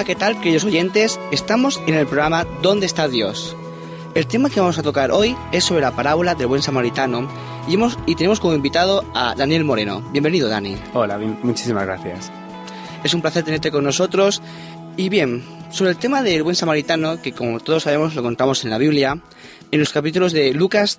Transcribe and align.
Hola, 0.00 0.06
¿qué 0.06 0.16
tal, 0.16 0.40
queridos 0.40 0.64
oyentes? 0.64 1.20
Estamos 1.30 1.78
en 1.86 1.92
el 1.92 2.06
programa 2.06 2.46
¿Dónde 2.62 2.86
está 2.86 3.06
Dios? 3.06 3.54
El 4.14 4.26
tema 4.26 4.48
que 4.48 4.58
vamos 4.58 4.78
a 4.78 4.82
tocar 4.82 5.12
hoy 5.12 5.36
es 5.52 5.64
sobre 5.64 5.82
la 5.82 5.94
parábola 5.94 6.34
del 6.34 6.46
buen 6.46 6.62
samaritano 6.62 7.28
y, 7.68 7.74
hemos, 7.74 7.98
y 8.06 8.14
tenemos 8.14 8.40
como 8.40 8.54
invitado 8.54 9.04
a 9.14 9.34
Daniel 9.34 9.64
Moreno. 9.64 10.00
Bienvenido, 10.10 10.48
Dani. 10.48 10.78
Hola, 10.94 11.18
muchísimas 11.18 11.84
gracias. 11.84 12.32
Es 13.04 13.12
un 13.12 13.20
placer 13.20 13.44
tenerte 13.44 13.70
con 13.70 13.84
nosotros. 13.84 14.40
Y 14.96 15.10
bien, 15.10 15.44
sobre 15.70 15.90
el 15.90 15.98
tema 15.98 16.22
del 16.22 16.44
buen 16.44 16.56
samaritano, 16.56 17.20
que 17.20 17.32
como 17.32 17.60
todos 17.60 17.82
sabemos 17.82 18.14
lo 18.14 18.22
contamos 18.22 18.64
en 18.64 18.70
la 18.70 18.78
Biblia, 18.78 19.20
en 19.70 19.80
los 19.80 19.92
capítulos 19.92 20.32
de 20.32 20.54
Lucas, 20.54 20.96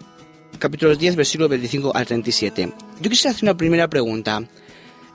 capítulos 0.59 0.99
10, 0.99 1.15
versículos 1.15 1.49
25 1.49 1.91
al 1.95 2.05
37. 2.05 2.71
Yo 2.99 3.09
quisiera 3.09 3.31
hacer 3.31 3.45
una 3.45 3.57
primera 3.57 3.87
pregunta. 3.87 4.43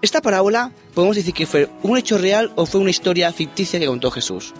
Esta 0.06 0.22
parábola, 0.22 0.70
¿podemos 0.94 1.16
decir 1.16 1.34
que 1.34 1.46
fue 1.46 1.68
un 1.82 1.98
hecho 1.98 2.16
real 2.16 2.52
o 2.54 2.64
fue 2.64 2.80
una 2.80 2.90
historia 2.90 3.32
ficticia 3.32 3.80
que 3.80 3.88
contó 3.88 4.12
Jesús? 4.12 4.54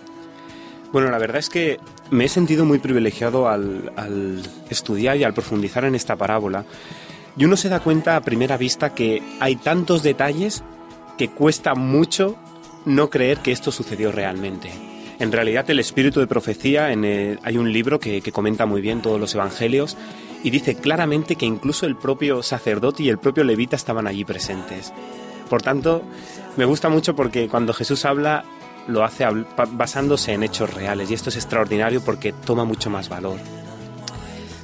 Bueno, 0.91 1.09
la 1.09 1.19
verdad 1.19 1.37
es 1.37 1.49
que 1.49 1.79
me 2.11 2.25
he 2.25 2.29
sentido 2.29 2.65
muy 2.65 2.81
privilegiado 2.81 3.49
al, 3.49 3.93
al, 3.95 4.43
estudiar 4.71 5.17
y 5.17 5.23
al 5.23 5.35
profundizar 5.35 5.85
en 5.85 5.95
esta 5.95 6.17
parábola. 6.17 6.65
Y 7.37 7.45
uno 7.45 7.57
se 7.57 7.69
da 7.69 7.79
cuenta 7.79 8.17
a 8.17 8.23
primera 8.23 8.57
vista 8.57 8.93
que 8.93 9.23
hay 9.39 9.55
tantos 9.55 10.03
detalles 10.03 10.65
que 11.17 11.29
cuesta 11.29 11.77
mucho 11.77 12.35
no 12.85 13.09
creer 13.09 13.39
que 13.39 13.53
esto 13.53 13.71
sucedió 13.71 14.11
realmente. 14.11 14.73
En 15.21 15.31
realidad 15.31 15.71
el 15.71 15.79
espíritu 15.79 16.19
de 16.19 16.27
profecía, 16.27 16.91
en 16.91 17.05
el, 17.05 17.39
hay 17.45 17.57
un 17.57 17.73
libro 17.73 18.01
que, 18.01 18.21
que 18.21 18.33
comenta 18.33 18.67
muy 18.67 18.81
bien 18.81 19.01
todos 19.01 19.21
los 19.21 19.33
evangelios 19.37 19.97
y 20.43 20.51
dice 20.51 20.75
claramente 20.75 21.37
que 21.37 21.47
incluso 21.47 21.87
el 21.87 21.95
propio 21.95 22.43
sacerdote 22.43 23.05
y 23.05 23.11
el 23.11 23.19
propio 23.19 23.45
levita 23.45 23.77
estaban 23.77 24.09
allí 24.09 24.25
presentes. 24.25 24.93
Por 25.49 25.63
tanto, 25.63 26.03
me 26.57 26.65
gusta 26.65 26.89
mucho 26.89 27.15
porque 27.15 27.49
cuando 27.49 27.73
Jesús 27.73 28.05
habla 28.05 28.45
lo 28.89 29.05
hace 29.05 29.27
basándose 29.73 30.33
en 30.33 30.43
hechos 30.43 30.73
reales 30.73 31.11
y 31.11 31.15
esto 31.15 31.31
es 31.31 31.37
extraordinario 31.37 32.01
porque 32.03 32.33
toma 32.33 32.65
mucho 32.65 32.91
más 32.91 33.09
valor. 33.09 33.39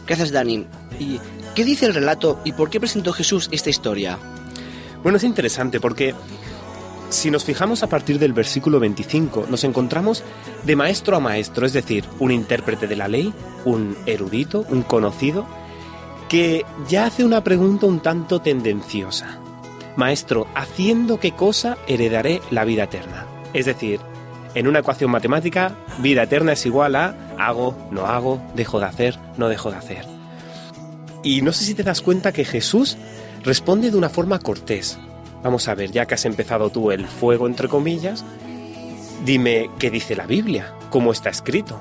Gracias 0.06 0.32
Dani. 0.32 0.66
¿Y 0.98 1.20
qué 1.54 1.64
dice 1.64 1.86
el 1.86 1.94
relato 1.94 2.40
y 2.44 2.52
por 2.52 2.70
qué 2.70 2.80
presentó 2.80 3.12
Jesús 3.12 3.48
esta 3.52 3.70
historia? 3.70 4.18
Bueno, 5.02 5.18
es 5.18 5.24
interesante 5.24 5.80
porque 5.80 6.14
si 7.10 7.30
nos 7.30 7.44
fijamos 7.44 7.82
a 7.82 7.88
partir 7.88 8.18
del 8.18 8.32
versículo 8.32 8.80
25, 8.80 9.46
nos 9.50 9.64
encontramos 9.64 10.22
de 10.64 10.76
maestro 10.76 11.16
a 11.16 11.20
maestro, 11.20 11.66
es 11.66 11.72
decir, 11.72 12.04
un 12.20 12.30
intérprete 12.30 12.86
de 12.86 12.96
la 12.96 13.08
ley, 13.08 13.34
un 13.64 13.96
erudito, 14.06 14.64
un 14.70 14.82
conocido, 14.82 15.46
que 16.28 16.64
ya 16.88 17.06
hace 17.06 17.24
una 17.24 17.44
pregunta 17.44 17.86
un 17.86 18.00
tanto 18.00 18.40
tendenciosa. 18.40 19.41
Maestro, 19.96 20.46
¿haciendo 20.54 21.20
qué 21.20 21.32
cosa 21.32 21.76
heredaré 21.86 22.40
la 22.50 22.64
vida 22.64 22.84
eterna? 22.84 23.26
Es 23.52 23.66
decir, 23.66 24.00
en 24.54 24.66
una 24.66 24.78
ecuación 24.78 25.10
matemática, 25.10 25.74
vida 25.98 26.22
eterna 26.22 26.52
es 26.52 26.64
igual 26.64 26.96
a 26.96 27.14
hago, 27.38 27.76
no 27.90 28.06
hago, 28.06 28.42
dejo 28.54 28.80
de 28.80 28.86
hacer, 28.86 29.18
no 29.36 29.48
dejo 29.48 29.70
de 29.70 29.76
hacer. 29.76 30.06
Y 31.22 31.42
no 31.42 31.52
sé 31.52 31.64
si 31.64 31.74
te 31.74 31.82
das 31.82 32.00
cuenta 32.00 32.32
que 32.32 32.44
Jesús 32.44 32.96
responde 33.44 33.90
de 33.90 33.96
una 33.96 34.08
forma 34.08 34.38
cortés. 34.38 34.98
Vamos 35.42 35.68
a 35.68 35.74
ver, 35.74 35.90
ya 35.90 36.06
que 36.06 36.14
has 36.14 36.24
empezado 36.24 36.70
tú 36.70 36.90
el 36.90 37.06
fuego, 37.06 37.46
entre 37.46 37.68
comillas, 37.68 38.24
dime 39.24 39.70
qué 39.78 39.90
dice 39.90 40.16
la 40.16 40.26
Biblia, 40.26 40.72
cómo 40.90 41.12
está 41.12 41.30
escrito. 41.30 41.80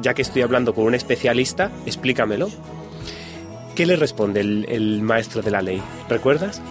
Ya 0.00 0.14
que 0.14 0.22
estoy 0.22 0.42
hablando 0.42 0.74
con 0.74 0.84
un 0.84 0.94
especialista, 0.94 1.70
explícamelo. 1.84 2.48
¿Qué 3.74 3.84
le 3.84 3.96
responde 3.96 4.40
el, 4.40 4.66
el 4.68 5.02
maestro 5.02 5.42
de 5.42 5.50
la 5.50 5.62
ley? 5.62 5.82
¿Recuerdas? 6.08 6.62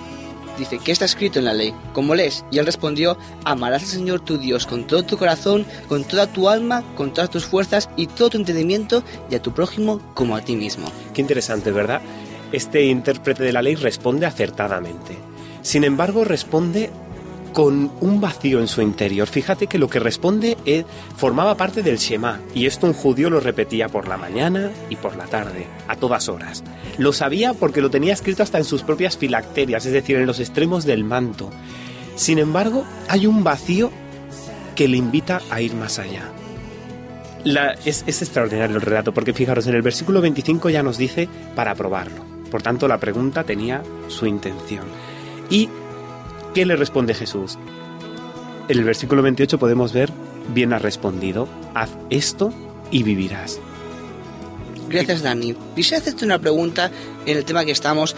Dice, 0.60 0.80
¿qué 0.80 0.92
está 0.92 1.06
escrito 1.06 1.40
en 1.40 1.46
la 1.46 1.54
ley? 1.54 1.74
¿Cómo 1.94 2.16
lees? 2.16 2.46
Y 2.52 2.60
él 2.60 2.66
respondió, 2.66 3.18
amarás 3.46 3.84
al 3.84 3.90
Señor 3.90 4.20
tu 4.20 4.38
Dios 4.38 4.66
con 4.66 4.86
todo 4.86 5.04
tu 5.04 5.18
corazón, 5.18 5.66
con 5.88 6.04
toda 6.04 6.28
tu 6.28 6.50
alma, 6.50 6.84
con 6.96 7.14
todas 7.14 7.30
tus 7.30 7.46
fuerzas 7.46 7.90
y 7.96 8.08
todo 8.08 8.30
tu 8.30 8.38
entendimiento, 8.38 9.04
y 9.30 9.36
a 9.36 9.42
tu 9.42 9.54
prójimo 9.54 10.02
como 10.14 10.36
a 10.36 10.42
ti 10.42 10.56
mismo. 10.56 10.88
Qué 11.14 11.22
interesante, 11.22 11.72
¿verdad? 11.72 12.02
Este 12.52 12.84
intérprete 12.86 13.44
de 13.44 13.54
la 13.54 13.62
ley 13.62 13.76
responde 13.76 14.26
acertadamente. 14.26 15.18
Sin 15.62 15.84
embargo, 15.84 16.24
responde 16.24 16.90
con 17.54 17.92
un 18.02 18.22
vacío 18.22 18.60
en 18.60 18.68
su 18.68 18.82
interior. 18.82 19.28
Fíjate 19.28 19.68
que 19.68 19.78
lo 19.78 19.90
que 19.90 20.00
responde 20.00 20.58
es, 20.66 20.86
formaba 21.18 21.56
parte 21.56 21.82
del 21.82 21.98
Shema, 21.98 22.40
y 22.54 22.66
esto 22.66 22.88
un 22.88 22.94
judío 22.94 23.30
lo 23.30 23.40
repetía 23.40 23.90
por 23.90 24.08
la 24.08 24.18
mañana 24.18 24.72
y 24.90 24.96
por 24.96 25.16
la 25.16 25.26
tarde, 25.26 25.68
a 25.88 25.96
todas 25.96 26.30
horas. 26.30 26.64
Lo 26.98 27.14
sabía 27.14 27.54
porque 27.54 27.82
lo 27.82 27.90
tenía 27.90 28.14
escrito 28.14 28.44
hasta 28.44 28.58
en 28.58 28.66
sus 28.66 28.84
propias 28.84 29.18
filacterias, 29.18 29.86
es 29.86 29.94
decir, 29.94 30.18
en 30.18 30.26
los 30.26 30.40
extremos 30.40 30.86
del 30.86 31.04
manto. 31.04 31.50
Sin 32.16 32.40
embargo, 32.40 32.86
hay 33.08 33.28
un 33.28 33.44
vacío 33.44 33.92
que 34.76 34.88
le 34.88 34.98
invita 34.98 35.42
a 35.50 35.62
ir 35.62 35.74
más 35.74 36.00
allá. 36.00 36.30
La, 37.44 37.72
es, 37.86 38.04
es 38.06 38.22
extraordinario 38.22 38.76
el 38.76 38.82
relato, 38.82 39.14
porque 39.14 39.34
fijaros, 39.34 39.68
en 39.68 39.76
el 39.76 39.82
versículo 39.82 40.22
25 40.22 40.70
ya 40.70 40.84
nos 40.84 40.98
dice 40.98 41.30
para 41.56 41.76
probarlo. 41.76 42.26
Por 42.52 42.62
tanto, 42.62 42.88
la 42.88 42.98
pregunta 42.98 43.44
tenía 43.44 43.84
su 44.08 44.26
intención. 44.26 44.86
Y 45.50 45.70
¿Qué 46.54 46.66
le 46.66 46.76
responde 46.76 47.14
Jesús? 47.14 47.58
En 48.68 48.78
el 48.78 48.84
versículo 48.84 49.22
28 49.22 49.58
podemos 49.60 49.94
ver, 49.94 50.12
bien 50.54 50.74
ha 50.74 50.80
respondido, 50.80 51.48
haz 51.74 51.90
esto 52.10 52.54
y 52.92 53.04
vivirás. 53.04 53.60
Gracias, 54.90 55.22
Dani. 55.22 55.56
Quisiera 55.76 56.02
hacerte 56.02 56.26
una 56.26 56.40
pregunta 56.40 56.90
en 57.26 57.38
el 57.38 57.46
tema 57.46 57.64
que 57.64 57.72
estamos. 57.72 58.16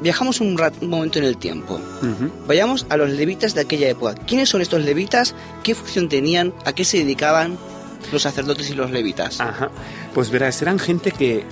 Viajamos 0.00 0.40
un, 0.40 0.60
un 0.80 0.88
momento 0.88 1.20
en 1.20 1.24
el 1.24 1.36
tiempo. 1.36 1.74
Uh 2.02 2.06
-huh. 2.06 2.30
Vayamos 2.48 2.86
a 2.88 2.96
los 2.96 3.10
levitas 3.10 3.54
de 3.54 3.60
aquella 3.60 3.88
época. 3.88 4.14
¿Quiénes 4.26 4.48
son 4.48 4.60
estos 4.60 4.82
levitas? 4.84 5.36
¿Qué 5.62 5.76
función 5.76 6.08
tenían? 6.08 6.52
¿A 6.64 6.72
qué 6.72 6.84
se 6.84 6.98
dedicaban 6.98 7.56
los 8.12 8.22
sacerdotes 8.22 8.68
y 8.70 8.74
los 8.74 8.90
levitas? 8.90 9.40
Ajá. 9.40 9.70
Pues 10.12 10.30
verás, 10.30 10.60
eran 10.60 10.80
gente 10.80 11.12
que 11.12 11.44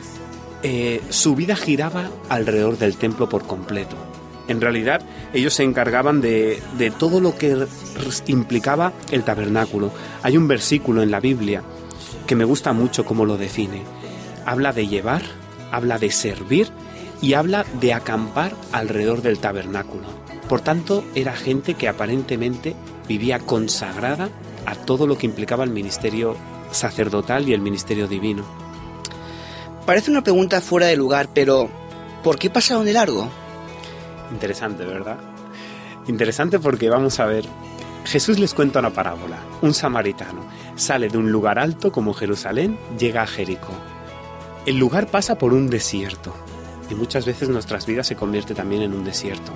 eh, 0.64 1.00
su 1.10 1.36
vida 1.36 1.54
giraba 1.54 2.10
alrededor 2.28 2.76
del 2.76 2.96
templo 2.96 3.28
por 3.28 3.46
completo. 3.46 3.96
En 4.48 4.60
realidad, 4.60 5.02
ellos 5.32 5.54
se 5.54 5.64
encargaban 5.64 6.20
de, 6.20 6.62
todo 6.98 7.20
lo 7.20 7.36
que 7.36 7.66
implicaba 8.26 8.92
el 9.10 9.24
tabernáculo. 9.24 9.90
Hay 10.22 10.36
un 10.36 10.46
versículo 10.46 11.02
en 11.02 11.10
la 11.10 11.20
Biblia 11.20 11.62
que 12.26 12.36
me 12.36 12.44
gusta 12.44 12.72
mucho 12.72 13.04
cómo 13.04 13.24
lo 13.24 13.36
define. 13.36 13.82
Habla 14.44 14.72
de 14.72 14.86
llevar, 14.86 15.22
habla 15.72 15.98
de 15.98 16.10
servir 16.10 16.68
y 17.20 17.34
habla 17.34 17.64
de 17.80 17.92
acampar 17.92 18.52
alrededor 18.72 19.22
del 19.22 19.38
tabernáculo. 19.38 20.06
Por 20.48 20.60
tanto, 20.60 21.04
era 21.14 21.32
gente 21.32 21.74
que 21.74 21.88
aparentemente 21.88 22.76
vivía 23.08 23.40
consagrada 23.40 24.28
a 24.64 24.74
todo 24.74 25.06
lo 25.06 25.18
que 25.18 25.26
implicaba 25.26 25.64
el 25.64 25.70
ministerio 25.70 26.36
sacerdotal 26.70 27.48
y 27.48 27.52
el 27.52 27.60
ministerio 27.60 28.06
divino. 28.06 28.44
Parece 29.86 30.10
una 30.10 30.22
pregunta 30.22 30.60
fuera 30.60 30.86
de 30.86 30.96
lugar, 30.96 31.28
pero 31.32 31.68
¿por 32.22 32.38
qué 32.38 32.50
pasaron 32.50 32.84
de 32.84 32.92
largo? 32.92 33.30
Interesante, 34.32 34.84
¿verdad? 34.84 35.18
Interesante 36.06 36.58
porque 36.58 36.88
vamos 36.88 37.18
a 37.20 37.26
ver, 37.26 37.44
Jesús 38.04 38.38
les 38.38 38.54
cuenta 38.54 38.78
una 38.78 38.90
parábola. 38.90 39.38
Un 39.62 39.74
samaritano 39.74 40.40
sale 40.76 41.08
de 41.08 41.18
un 41.18 41.32
lugar 41.32 41.58
alto 41.58 41.90
como 41.90 42.14
Jerusalén, 42.14 42.78
llega 42.98 43.22
a 43.22 43.26
Jericó. 43.26 43.72
El 44.64 44.78
lugar 44.78 45.08
pasa 45.08 45.38
por 45.38 45.52
un 45.52 45.68
desierto 45.68 46.34
y 46.88 46.94
muchas 46.94 47.26
veces 47.26 47.48
nuestras 47.48 47.86
vidas 47.86 48.06
se 48.06 48.16
convierte 48.16 48.54
también 48.54 48.82
en 48.82 48.94
un 48.94 49.04
desierto. 49.04 49.52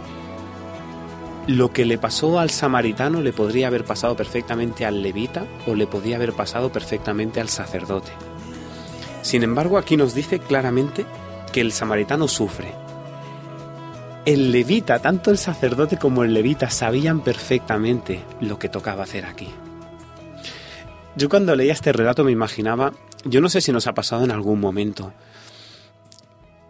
Lo 1.46 1.73
que 1.73 1.84
le 1.84 1.99
pasó 1.99 2.38
al 2.38 2.50
samaritano 2.50 3.20
le 3.23 3.32
podría 3.32 3.69
haber 3.69 3.84
pasado 3.84 4.16
perfectamente 4.16 4.84
al 4.84 5.02
levita 5.02 5.46
o 5.66 5.75
le 5.75 5.87
podía 5.87 6.16
haber 6.16 6.32
pasado 6.32 6.70
perfectamente 6.70 7.40
al 7.40 7.49
sacerdote. 7.49 8.12
Sin 9.23 9.43
embargo, 9.43 9.78
aquí 9.78 9.96
nos 9.96 10.14
dice 10.14 10.38
claramente 10.38 11.06
que 11.52 11.61
el 11.61 11.73
samaritano 11.73 12.28
sufre, 12.28 12.75
el 14.26 14.52
levita, 14.52 14.99
tanto 14.99 15.31
el 15.31 15.38
sacerdote 15.38 15.96
como 15.96 16.25
el 16.25 16.34
levita 16.34 16.70
sabían 16.70 17.22
perfectamente 17.22 18.22
lo 18.40 18.58
que 18.58 18.69
tocaba 18.69 19.05
hacer 19.05 19.25
aquí. 19.25 19.49
Yo 21.17 21.28
cuando 21.28 21.56
leía 21.56 21.72
este 21.72 21.93
relato 21.93 22.25
me 22.25 22.32
imaginaba, 22.32 22.93
yo 23.25 23.40
no 23.40 23.49
sé 23.49 23.61
si 23.61 23.72
nos 23.72 23.87
ha 23.87 23.94
pasado 23.94 24.25
en 24.25 24.31
algún 24.31 24.61
momento, 24.61 25.12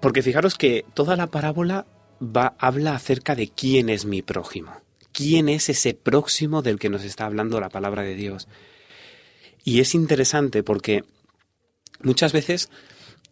porque 0.00 0.22
fijaros 0.22 0.56
que 0.56 0.84
toda 0.94 1.16
la 1.16 1.26
parábola 1.26 1.86
va, 2.22 2.54
habla 2.58 2.94
acerca 2.94 3.34
de 3.34 3.48
quién 3.48 3.88
es 3.88 4.04
mi 4.04 4.22
prójimo. 4.22 4.72
¿Quién 5.12 5.48
es 5.48 5.68
ese 5.68 5.92
próximo 5.92 6.62
del 6.62 6.78
que 6.78 6.88
nos 6.88 7.02
está 7.02 7.26
hablando 7.26 7.60
la 7.60 7.68
palabra 7.68 8.02
de 8.02 8.14
Dios? 8.14 8.48
Y 9.64 9.80
es 9.80 9.94
interesante 9.94 10.62
porque 10.62 11.04
muchas 12.02 12.32
veces 12.32 12.70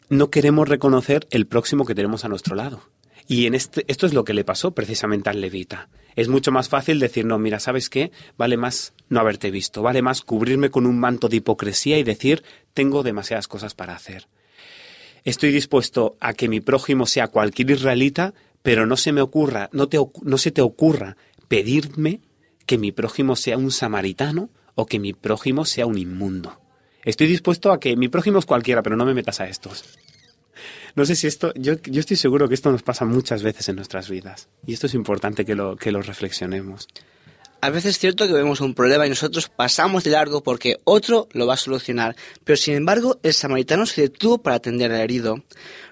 no 0.08 0.28
queremos 0.28 0.68
reconocer 0.68 1.26
el 1.30 1.46
próximo 1.46 1.86
que 1.86 1.94
tenemos 1.94 2.24
a 2.24 2.28
nuestro 2.28 2.56
lado. 2.56 2.82
Y 3.30 3.44
en 3.44 3.54
este, 3.54 3.84
esto 3.88 4.06
es 4.06 4.14
lo 4.14 4.24
que 4.24 4.32
le 4.32 4.42
pasó 4.42 4.70
precisamente 4.70 5.28
al 5.28 5.42
levita. 5.42 5.90
Es 6.16 6.28
mucho 6.28 6.50
más 6.50 6.70
fácil 6.70 6.98
decir, 6.98 7.26
no, 7.26 7.38
mira, 7.38 7.60
¿sabes 7.60 7.90
qué? 7.90 8.10
Vale 8.38 8.56
más 8.56 8.94
no 9.10 9.20
haberte 9.20 9.50
visto, 9.50 9.82
vale 9.82 10.00
más 10.00 10.22
cubrirme 10.22 10.70
con 10.70 10.86
un 10.86 10.98
manto 10.98 11.28
de 11.28 11.36
hipocresía 11.36 11.98
y 11.98 12.04
decir, 12.04 12.42
tengo 12.72 13.02
demasiadas 13.02 13.46
cosas 13.46 13.74
para 13.74 13.94
hacer. 13.94 14.28
Estoy 15.24 15.52
dispuesto 15.52 16.16
a 16.20 16.32
que 16.32 16.48
mi 16.48 16.60
prójimo 16.60 17.04
sea 17.04 17.28
cualquier 17.28 17.70
israelita, 17.70 18.32
pero 18.62 18.86
no 18.86 18.96
se 18.96 19.12
me 19.12 19.20
ocurra, 19.20 19.68
no, 19.72 19.88
te, 19.90 19.98
no 20.22 20.38
se 20.38 20.50
te 20.50 20.62
ocurra 20.62 21.18
pedirme 21.48 22.22
que 22.64 22.78
mi 22.78 22.92
prójimo 22.92 23.36
sea 23.36 23.58
un 23.58 23.70
samaritano 23.70 24.48
o 24.74 24.86
que 24.86 24.98
mi 24.98 25.12
prójimo 25.12 25.66
sea 25.66 25.84
un 25.84 25.98
inmundo. 25.98 26.62
Estoy 27.04 27.26
dispuesto 27.26 27.72
a 27.72 27.78
que 27.78 27.94
mi 27.94 28.08
prójimo 28.08 28.38
es 28.38 28.46
cualquiera, 28.46 28.82
pero 28.82 28.96
no 28.96 29.04
me 29.04 29.12
metas 29.12 29.40
a 29.40 29.48
estos. 29.48 29.84
No 30.98 31.06
sé 31.06 31.14
si 31.14 31.28
esto, 31.28 31.52
yo, 31.54 31.74
yo, 31.84 32.00
estoy 32.00 32.16
seguro 32.16 32.48
que 32.48 32.56
esto 32.56 32.72
nos 32.72 32.82
pasa 32.82 33.04
muchas 33.04 33.44
veces 33.44 33.68
en 33.68 33.76
nuestras 33.76 34.10
vidas. 34.10 34.48
Y 34.66 34.72
esto 34.72 34.88
es 34.88 34.94
importante 34.94 35.44
que 35.44 35.54
lo, 35.54 35.76
que 35.76 35.92
lo 35.92 36.02
reflexionemos. 36.02 36.88
A 37.60 37.70
veces 37.70 37.92
es 37.92 37.98
cierto 38.00 38.26
que 38.26 38.32
vemos 38.32 38.60
un 38.60 38.74
problema 38.74 39.06
y 39.06 39.10
nosotros 39.10 39.48
pasamos 39.48 40.02
de 40.02 40.10
largo 40.10 40.42
porque 40.42 40.78
otro 40.82 41.28
lo 41.30 41.46
va 41.46 41.54
a 41.54 41.56
solucionar, 41.56 42.16
pero 42.42 42.56
sin 42.56 42.74
embargo 42.74 43.20
el 43.22 43.32
samaritano 43.32 43.86
se 43.86 44.02
detuvo 44.02 44.38
para 44.38 44.56
atender 44.56 44.90
al 44.90 45.00
herido. 45.00 45.44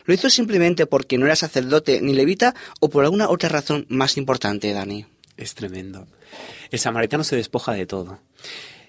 ¿Lo 0.06 0.12
hizo 0.12 0.29
simplemente 0.29 0.87
porque 0.87 1.19
no 1.19 1.26
era 1.26 1.37
sacerdote 1.37 2.00
ni 2.03 2.12
levita 2.12 2.56
o 2.81 2.91
por 2.91 3.05
alguna 3.05 3.29
otra 3.29 3.49
razón 3.49 3.87
más 3.88 4.17
importante, 4.17 4.73
Dani? 4.73 5.06
Es 5.37 5.55
tremendo. 5.55 6.08
El 6.73 6.81
samaritano 6.81 7.23
se 7.23 7.37
despoja 7.37 7.75
de 7.75 7.87
todo. 7.87 8.19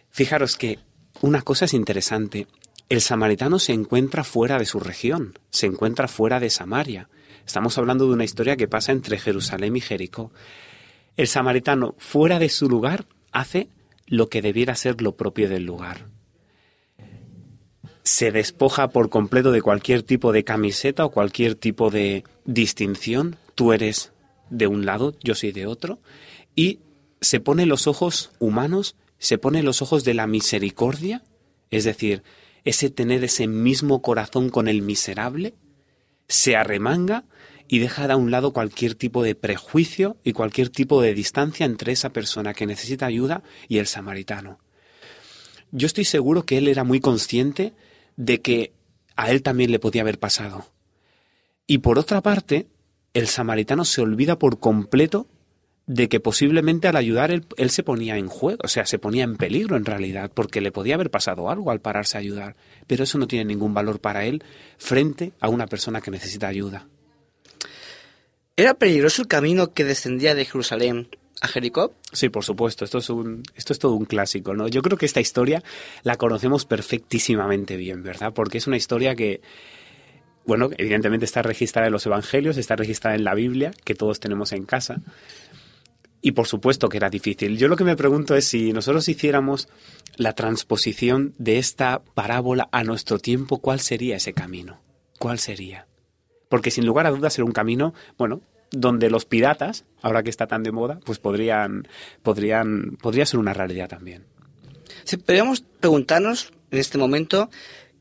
Fijaros 0.10 0.56
que 0.56 0.80
una 1.22 1.44
cosa 1.44 1.66
es 1.66 1.76
interesante. 1.76 2.48
El 2.90 3.02
samaritano 3.02 3.60
se 3.60 3.74
encuentra 3.74 4.24
fuera 4.24 4.58
de 4.58 4.66
su 4.66 4.80
región, 4.80 5.38
se 5.50 5.66
encuentra 5.66 6.08
fuera 6.08 6.40
de 6.40 6.50
Samaria. 6.50 7.10
Estamos 7.46 7.78
hablando 7.78 8.08
de 8.08 8.14
una 8.14 8.24
historia 8.24 8.56
que 8.56 8.70
pasa 8.70 8.94
entre 8.94 9.20
Jerusalén 9.20 9.76
y 9.76 9.82
Jericó. 9.82 10.32
El 11.18 11.28
samaritano, 11.28 11.96
fuera 11.98 12.40
de 12.40 12.48
su 12.48 12.70
lugar, 12.70 13.06
hace 13.34 13.68
lo 14.06 14.30
que 14.30 14.42
debiera 14.42 14.76
ser 14.76 15.02
lo 15.02 15.18
propio 15.18 15.50
del 15.50 15.66
lugar. 15.66 16.06
Se 18.04 18.32
despoja 18.32 18.88
por 18.90 19.10
completo 19.10 19.52
de 19.52 19.62
cualquier 19.62 20.04
tipo 20.04 20.32
de 20.32 20.46
camiseta 20.46 21.04
o 21.04 21.12
cualquier 21.12 21.56
tipo 21.56 21.90
de 21.90 22.24
distinción. 22.46 23.36
Tú 23.54 23.74
eres 23.74 24.14
de 24.50 24.68
un 24.68 24.86
lado, 24.86 25.14
yo 25.22 25.36
soy 25.36 25.52
de 25.52 25.66
otro. 25.66 26.00
Y 26.56 26.80
se 27.20 27.42
pone 27.42 27.66
los 27.66 27.86
ojos 27.86 28.32
humanos, 28.40 28.96
se 29.20 29.38
pone 29.38 29.62
los 29.62 29.82
ojos 29.82 30.06
de 30.06 30.14
la 30.14 30.26
misericordia, 30.26 31.24
es 31.70 31.84
decir, 31.84 32.24
ese 32.68 32.90
tener 32.90 33.24
ese 33.24 33.48
mismo 33.48 34.02
corazón 34.02 34.50
con 34.50 34.68
el 34.68 34.82
miserable, 34.82 35.56
se 36.28 36.58
arremanga 36.58 37.24
y 37.70 37.80
deja 37.80 38.12
a 38.12 38.18
un 38.18 38.30
lado 38.30 38.52
cualquier 38.52 38.94
tipo 38.94 39.24
de 39.24 39.36
prejuicio 39.36 40.18
y 40.22 40.34
cualquier 40.34 40.68
tipo 40.68 41.02
de 41.02 41.14
distancia 41.14 41.66
entre 41.66 41.94
esa 41.94 42.12
persona 42.12 42.54
que 42.54 42.66
necesita 42.66 43.06
ayuda 43.06 43.42
y 43.70 43.78
el 43.78 43.88
samaritano. 43.88 44.60
Yo 45.72 45.88
estoy 45.88 46.04
seguro 46.04 46.44
que 46.44 46.58
él 46.58 46.68
era 46.68 46.84
muy 46.84 47.00
consciente 47.00 47.74
de 48.18 48.42
que 48.42 48.74
a 49.16 49.32
él 49.32 49.44
también 49.44 49.72
le 49.72 49.80
podía 49.80 50.02
haber 50.02 50.20
pasado. 50.20 50.66
Y 51.68 51.78
por 51.78 51.98
otra 51.98 52.22
parte, 52.22 52.68
el 53.14 53.28
samaritano 53.28 53.86
se 53.86 54.02
olvida 54.02 54.38
por 54.38 54.60
completo 54.60 55.28
de 55.88 56.10
que 56.10 56.20
posiblemente 56.20 56.90
al 56.90 56.98
ayudar 56.98 57.32
él, 57.32 57.70
se 57.70 57.82
ponía 57.82 58.18
en 58.18 58.28
juego, 58.28 58.60
o 58.64 58.68
sea, 58.68 58.86
se 58.86 59.00
ponía 59.00 59.24
en 59.24 59.38
peligro 59.38 59.78
en 59.78 59.86
realidad, 59.86 60.30
porque 60.34 60.62
le 60.62 60.72
podía 60.72 60.96
haber 60.96 61.10
pasado 61.10 61.50
algo 61.50 61.72
al 61.72 61.80
pararse 61.80 62.18
a 62.18 62.20
ayudar, 62.20 62.56
pero 62.86 63.06
eso 63.06 63.18
no 63.18 63.28
tiene 63.28 63.46
ningún 63.46 63.74
valor 63.74 64.00
para 64.00 64.26
él 64.26 64.44
frente 64.78 65.32
a 65.40 65.48
una 65.48 65.66
persona 65.66 66.02
que 66.02 66.12
necesita 66.12 66.48
ayuda. 66.48 66.88
¿Era 68.58 68.74
peligroso 68.74 69.22
el 69.22 69.28
camino 69.28 69.74
que 69.74 69.86
descendía 69.86 70.36
de 70.36 70.44
Jerusalén 70.44 71.08
a 71.42 71.48
Jericó? 71.48 71.94
Sí, 72.12 72.28
por 72.30 72.44
supuesto, 72.44 72.84
esto 72.84 72.98
es, 72.98 73.10
un, 73.10 73.44
esto 73.56 73.72
es 73.72 73.80
todo 73.80 73.94
un 73.94 74.06
clásico, 74.06 74.54
¿no? 74.56 74.68
Yo 74.68 74.82
creo 74.82 74.98
que 74.98 75.06
esta 75.06 75.22
historia 75.22 75.64
la 76.04 76.18
conocemos 76.18 76.66
perfectísimamente 76.66 77.78
bien, 77.78 78.04
¿verdad? 78.04 78.34
Porque 78.34 78.58
es 78.58 78.68
una 78.68 78.76
historia 78.76 79.16
que, 79.16 79.42
bueno, 80.46 80.70
evidentemente 80.78 81.26
está 81.26 81.44
registrada 81.44 81.88
en 81.88 81.94
los 81.94 82.06
Evangelios, 82.06 82.58
está 82.58 82.76
registrada 82.76 83.16
en 83.16 83.24
la 83.24 83.36
Biblia, 83.36 83.72
que 83.86 83.96
todos 83.96 84.20
tenemos 84.20 84.52
en 84.52 84.66
casa, 84.66 85.02
y 86.22 86.32
por 86.32 86.48
supuesto 86.48 86.90
que 86.90 86.98
era 86.98 87.10
difícil. 87.10 87.58
Yo 87.58 87.68
lo 87.68 87.76
que 87.76 87.84
me 87.84 87.96
pregunto 87.96 88.36
es 88.36 88.48
si 88.48 88.74
nosotros 88.74 89.08
hiciéramos 89.08 89.68
la 90.16 90.34
transposición 90.34 91.34
de 91.38 91.60
esta 91.60 92.02
parábola 92.14 92.70
a 92.72 92.84
nuestro 92.84 93.20
tiempo, 93.20 93.60
¿cuál 93.60 93.80
sería 93.80 94.18
ese 94.18 94.34
camino? 94.34 94.82
¿Cuál 95.20 95.40
sería? 95.40 95.88
Porque 96.50 96.72
sin 96.72 96.86
lugar 96.86 97.06
a 97.08 97.12
dudas 97.12 97.38
era 97.38 97.46
un 97.46 97.52
camino, 97.52 97.94
bueno, 98.18 98.42
donde 98.72 99.10
los 99.10 99.26
piratas, 99.26 99.86
ahora 100.02 100.24
que 100.24 100.30
está 100.30 100.48
tan 100.48 100.64
de 100.64 100.72
moda, 100.72 101.00
pues 101.06 101.20
podrían, 101.20 101.88
podrían, 102.24 102.98
podría 103.02 103.26
ser 103.26 103.40
una 103.40 103.54
realidad 103.54 103.90
también. 103.90 104.26
Si 105.04 105.18
podríamos 105.18 105.62
preguntarnos 105.62 106.52
en 106.72 106.80
este 106.80 106.98
momento 106.98 107.50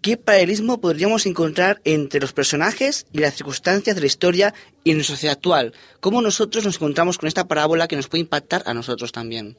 ¿qué 0.07 0.17
paralelismo 0.17 0.81
podríamos 0.81 1.27
encontrar 1.27 1.81
entre 1.83 2.21
los 2.21 2.33
personajes 2.33 3.09
y 3.13 3.19
las 3.19 3.35
circunstancias 3.35 3.97
de 3.97 4.01
la 4.01 4.07
historia 4.07 4.55
y 4.85 4.93
en 4.93 4.99
la 4.99 5.03
sociedad 5.03 5.33
actual? 5.33 5.73
¿Cómo 5.99 6.23
nosotros 6.23 6.65
nos 6.65 6.77
encontramos 6.77 7.19
con 7.19 7.27
esta 7.27 7.49
parábola 7.49 7.89
que 7.89 7.97
nos 7.97 8.07
puede 8.07 8.21
impactar 8.21 8.63
a 8.67 8.73
nosotros 8.73 9.11
también? 9.11 9.57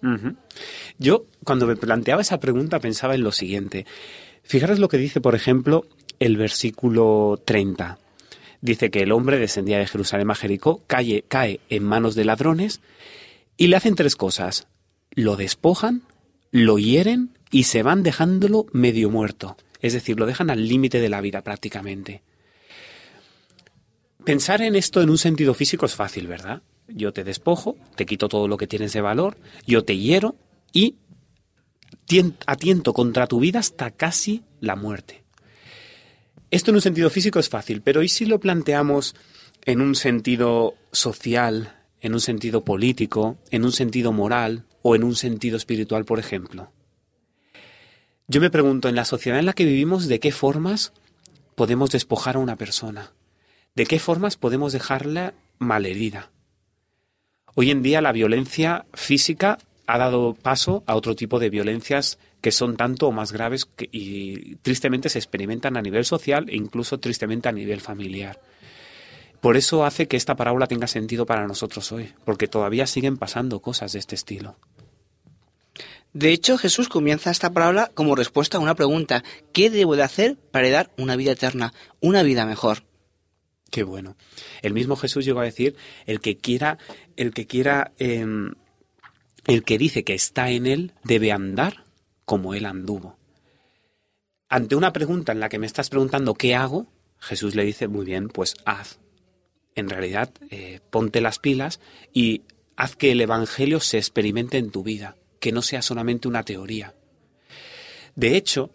Yo, 0.99 1.25
cuando 1.43 1.67
me 1.67 1.75
planteaba 1.75 2.21
esa 2.21 2.39
pregunta, 2.39 2.79
pensaba 2.79 3.13
en 3.13 3.25
lo 3.25 3.33
siguiente. 3.33 3.85
Fijaros 4.41 4.79
lo 4.79 4.87
que 4.87 4.97
dice, 4.97 5.19
por 5.19 5.35
ejemplo, 5.35 5.85
el 6.17 6.37
versículo 6.37 7.41
30. 7.43 7.99
Dice 8.61 8.89
que 8.89 9.01
el 9.01 9.11
hombre 9.11 9.39
descendía 9.39 9.79
de 9.79 9.87
Jerusalén 9.87 10.31
a 10.31 10.35
Jericó, 10.35 10.81
cae 10.87 11.59
en 11.67 11.83
manos 11.83 12.15
de 12.15 12.23
ladrones 12.23 12.79
y 13.57 13.67
le 13.67 13.75
hacen 13.75 13.95
tres 13.95 14.15
cosas. 14.15 14.69
Lo 15.11 15.35
despojan, 15.35 16.03
lo 16.51 16.77
hieren 16.77 17.37
y 17.51 17.63
se 17.63 17.83
van 17.83 18.01
dejándolo 18.01 18.65
medio 18.71 19.09
muerto. 19.09 19.57
Es 19.81 19.93
decir, 19.93 20.19
lo 20.19 20.25
dejan 20.25 20.49
al 20.49 20.67
límite 20.67 20.99
de 20.99 21.09
la 21.09 21.21
vida 21.21 21.43
prácticamente. 21.43 22.23
Pensar 24.23 24.61
en 24.61 24.75
esto 24.75 25.01
en 25.01 25.09
un 25.09 25.17
sentido 25.17 25.53
físico 25.53 25.85
es 25.85 25.95
fácil, 25.95 26.27
¿verdad? 26.27 26.61
Yo 26.87 27.13
te 27.13 27.23
despojo, 27.23 27.77
te 27.95 28.05
quito 28.05 28.27
todo 28.27 28.47
lo 28.47 28.57
que 28.57 28.67
tienes 28.67 28.93
de 28.93 29.01
valor, 29.01 29.37
yo 29.65 29.83
te 29.83 29.97
hiero 29.97 30.35
y 30.73 30.95
atiento 32.45 32.93
contra 32.93 33.27
tu 33.27 33.39
vida 33.39 33.59
hasta 33.59 33.91
casi 33.91 34.43
la 34.59 34.75
muerte. 34.75 35.23
Esto 36.49 36.71
en 36.71 36.75
un 36.75 36.81
sentido 36.81 37.09
físico 37.09 37.39
es 37.39 37.49
fácil, 37.49 37.81
pero 37.81 38.03
¿y 38.03 38.07
si 38.07 38.25
lo 38.25 38.39
planteamos 38.39 39.15
en 39.65 39.81
un 39.81 39.95
sentido 39.95 40.75
social, 40.93 41.75
en 41.99 42.13
un 42.13 42.21
sentido 42.21 42.63
político, 42.63 43.37
en 43.51 43.65
un 43.65 43.73
sentido 43.73 44.13
moral 44.13 44.65
o 44.81 44.95
en 44.95 45.03
un 45.03 45.15
sentido 45.15 45.57
espiritual, 45.57 46.05
por 46.05 46.19
ejemplo? 46.19 46.71
Yo 48.29 48.41
me 48.41 48.49
pregunto, 48.49 48.89
en 48.89 48.95
la 48.95 49.05
sociedad 49.05 49.39
en 49.39 49.45
la 49.45 49.53
que 49.53 49.63
vivimos, 49.63 50.09
¿de 50.09 50.19
qué 50.19 50.33
formas 50.33 50.91
podemos 51.55 51.91
despojar 51.91 52.35
a 52.35 52.39
una 52.39 52.57
persona? 52.57 53.13
¿De 53.73 53.85
qué 53.85 53.99
formas 53.99 54.35
podemos 54.35 54.73
dejarla 54.73 55.33
malherida? 55.59 56.29
Hoy 57.55 57.71
en 57.71 57.81
día 57.81 58.01
la 58.01 58.11
violencia 58.11 58.85
física 58.93 59.59
ha 59.85 59.97
dado 59.97 60.33
paso 60.33 60.83
a 60.87 60.95
otro 60.95 61.15
tipo 61.15 61.39
de 61.39 61.49
violencias 61.49 62.19
que 62.41 62.51
son 62.51 62.75
tanto 62.75 63.07
o 63.07 63.13
más 63.13 63.31
graves 63.31 63.69
y 63.93 64.55
tristemente 64.57 65.07
se 65.07 65.19
experimentan 65.19 65.77
a 65.77 65.81
nivel 65.81 66.03
social 66.03 66.49
e 66.49 66.57
incluso 66.57 66.99
tristemente 66.99 67.47
a 67.47 67.53
nivel 67.53 67.79
familiar. 67.79 68.41
Por 69.39 69.55
eso 69.55 69.85
hace 69.85 70.09
que 70.09 70.17
esta 70.17 70.35
parábola 70.35 70.67
tenga 70.67 70.87
sentido 70.87 71.25
para 71.25 71.47
nosotros 71.47 71.93
hoy, 71.93 72.11
porque 72.25 72.49
todavía 72.49 72.87
siguen 72.87 73.15
pasando 73.15 73.61
cosas 73.61 73.93
de 73.93 73.99
este 73.99 74.15
estilo. 74.15 74.57
De 76.17 76.31
hecho, 76.31 76.57
Jesús 76.57 76.89
comienza 76.89 77.29
esta 77.29 77.53
parábola 77.53 77.91
como 77.93 78.15
respuesta 78.15 78.57
a 78.57 78.59
una 78.59 78.73
pregunta. 78.73 79.23
¿Qué 79.53 79.69
debo 79.69 79.95
de 79.95 80.01
hacer 80.01 80.35
para 80.35 80.67
dar 80.67 80.91
una 80.97 81.15
vida 81.15 81.33
eterna, 81.33 81.75
una 81.99 82.23
vida 82.23 82.47
mejor? 82.47 82.85
Qué 83.69 83.83
bueno. 83.83 84.17
El 84.63 84.73
mismo 84.73 84.95
Jesús 84.95 85.25
llegó 85.25 85.41
a 85.41 85.43
decir, 85.43 85.75
el 86.07 86.19
que 86.19 86.35
quiera, 86.35 86.79
el 87.17 87.35
que 87.35 87.45
quiera, 87.45 87.91
em, 87.99 88.55
el 89.45 89.63
que 89.63 89.77
dice 89.77 90.03
que 90.03 90.15
está 90.15 90.49
en 90.49 90.65
él, 90.65 90.93
debe 91.03 91.31
andar 91.31 91.83
como 92.25 92.55
él 92.55 92.65
anduvo. 92.65 93.15
Ante 94.49 94.75
una 94.75 94.93
pregunta 94.93 95.33
en 95.33 95.39
la 95.39 95.49
que 95.49 95.59
me 95.59 95.67
estás 95.67 95.91
preguntando 95.91 96.33
qué 96.33 96.55
hago, 96.55 96.87
Jesús 97.19 97.53
le 97.53 97.63
dice, 97.63 97.87
muy 97.87 98.07
bien, 98.07 98.29
pues 98.29 98.55
haz. 98.65 98.97
En 99.75 99.87
realidad, 99.87 100.31
eh, 100.49 100.79
ponte 100.89 101.21
las 101.21 101.37
pilas 101.37 101.79
y 102.11 102.41
haz 102.75 102.95
que 102.95 103.11
el 103.11 103.21
Evangelio 103.21 103.79
se 103.79 103.99
experimente 103.99 104.57
en 104.57 104.71
tu 104.71 104.81
vida 104.81 105.15
que 105.39 105.51
no 105.51 105.61
sea 105.61 105.81
solamente 105.81 106.27
una 106.27 106.43
teoría. 106.43 106.93
De 108.15 108.35
hecho, 108.35 108.71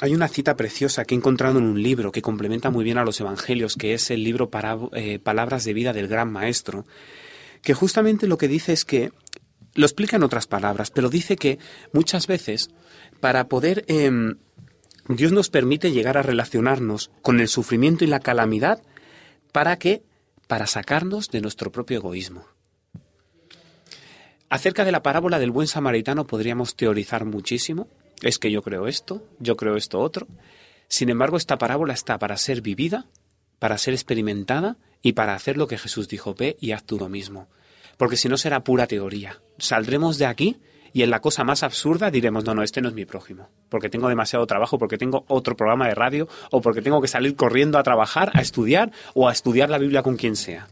hay 0.00 0.14
una 0.14 0.28
cita 0.28 0.56
preciosa 0.56 1.04
que 1.04 1.14
he 1.14 1.18
encontrado 1.18 1.58
en 1.58 1.64
un 1.64 1.82
libro 1.82 2.12
que 2.12 2.22
complementa 2.22 2.70
muy 2.70 2.84
bien 2.84 2.98
a 2.98 3.04
los 3.04 3.20
evangelios, 3.20 3.76
que 3.76 3.94
es 3.94 4.10
el 4.10 4.24
libro 4.24 4.50
eh, 4.92 5.18
Palabras 5.18 5.64
de 5.64 5.72
vida 5.72 5.92
del 5.92 6.08
Gran 6.08 6.30
Maestro, 6.30 6.84
que 7.62 7.74
justamente 7.74 8.26
lo 8.26 8.38
que 8.38 8.48
dice 8.48 8.72
es 8.72 8.84
que, 8.84 9.10
lo 9.74 9.86
explica 9.86 10.16
en 10.16 10.22
otras 10.22 10.46
palabras, 10.46 10.90
pero 10.90 11.10
dice 11.10 11.36
que 11.36 11.58
muchas 11.92 12.26
veces 12.26 12.70
para 13.20 13.48
poder... 13.48 13.84
Em, 13.88 14.38
Dios 15.08 15.30
nos 15.30 15.50
permite 15.50 15.92
llegar 15.92 16.18
a 16.18 16.22
relacionarnos 16.22 17.12
con 17.22 17.38
el 17.38 17.46
sufrimiento 17.46 18.04
y 18.04 18.08
la 18.08 18.18
calamidad 18.18 18.82
para 19.52 19.78
que 19.78 20.02
para 20.48 20.66
sacarnos 20.66 21.30
de 21.30 21.40
nuestro 21.40 21.70
propio 21.70 21.98
egoísmo. 21.98 22.44
Acerca 24.48 24.84
de 24.84 24.92
la 24.92 25.02
parábola 25.02 25.38
del 25.40 25.50
buen 25.50 25.66
samaritano 25.66 26.26
podríamos 26.26 26.76
teorizar 26.76 27.24
muchísimo, 27.24 27.88
es 28.22 28.38
que 28.38 28.52
yo 28.52 28.62
creo 28.62 28.86
esto, 28.86 29.24
yo 29.40 29.56
creo 29.56 29.76
esto 29.76 30.00
otro. 30.00 30.28
Sin 30.88 31.10
embargo, 31.10 31.36
esta 31.36 31.58
parábola 31.58 31.92
está 31.92 32.18
para 32.18 32.36
ser 32.36 32.60
vivida, 32.60 33.06
para 33.58 33.76
ser 33.76 33.94
experimentada 33.94 34.76
y 35.02 35.12
para 35.12 35.34
hacer 35.34 35.56
lo 35.56 35.66
que 35.66 35.78
Jesús 35.78 36.08
dijo, 36.08 36.34
ve 36.34 36.56
y 36.60 36.72
haz 36.72 36.84
tú 36.84 36.96
lo 36.96 37.08
mismo. 37.08 37.48
Porque 37.96 38.16
si 38.16 38.28
no 38.28 38.36
será 38.36 38.62
pura 38.62 38.86
teoría. 38.86 39.40
Saldremos 39.58 40.16
de 40.18 40.26
aquí 40.26 40.58
y 40.92 41.02
en 41.02 41.10
la 41.10 41.20
cosa 41.20 41.42
más 41.42 41.64
absurda 41.64 42.12
diremos, 42.12 42.44
no, 42.44 42.54
no, 42.54 42.62
este 42.62 42.80
no 42.80 42.88
es 42.88 42.94
mi 42.94 43.04
prójimo, 43.04 43.48
porque 43.68 43.88
tengo 43.88 44.08
demasiado 44.08 44.46
trabajo, 44.46 44.78
porque 44.78 44.96
tengo 44.96 45.24
otro 45.26 45.56
programa 45.56 45.88
de 45.88 45.94
radio 45.94 46.28
o 46.52 46.60
porque 46.60 46.82
tengo 46.82 47.00
que 47.00 47.08
salir 47.08 47.34
corriendo 47.34 47.78
a 47.78 47.82
trabajar, 47.82 48.30
a 48.32 48.40
estudiar 48.40 48.92
o 49.12 49.28
a 49.28 49.32
estudiar 49.32 49.70
la 49.70 49.78
Biblia 49.78 50.02
con 50.02 50.16
quien 50.16 50.36
sea. 50.36 50.68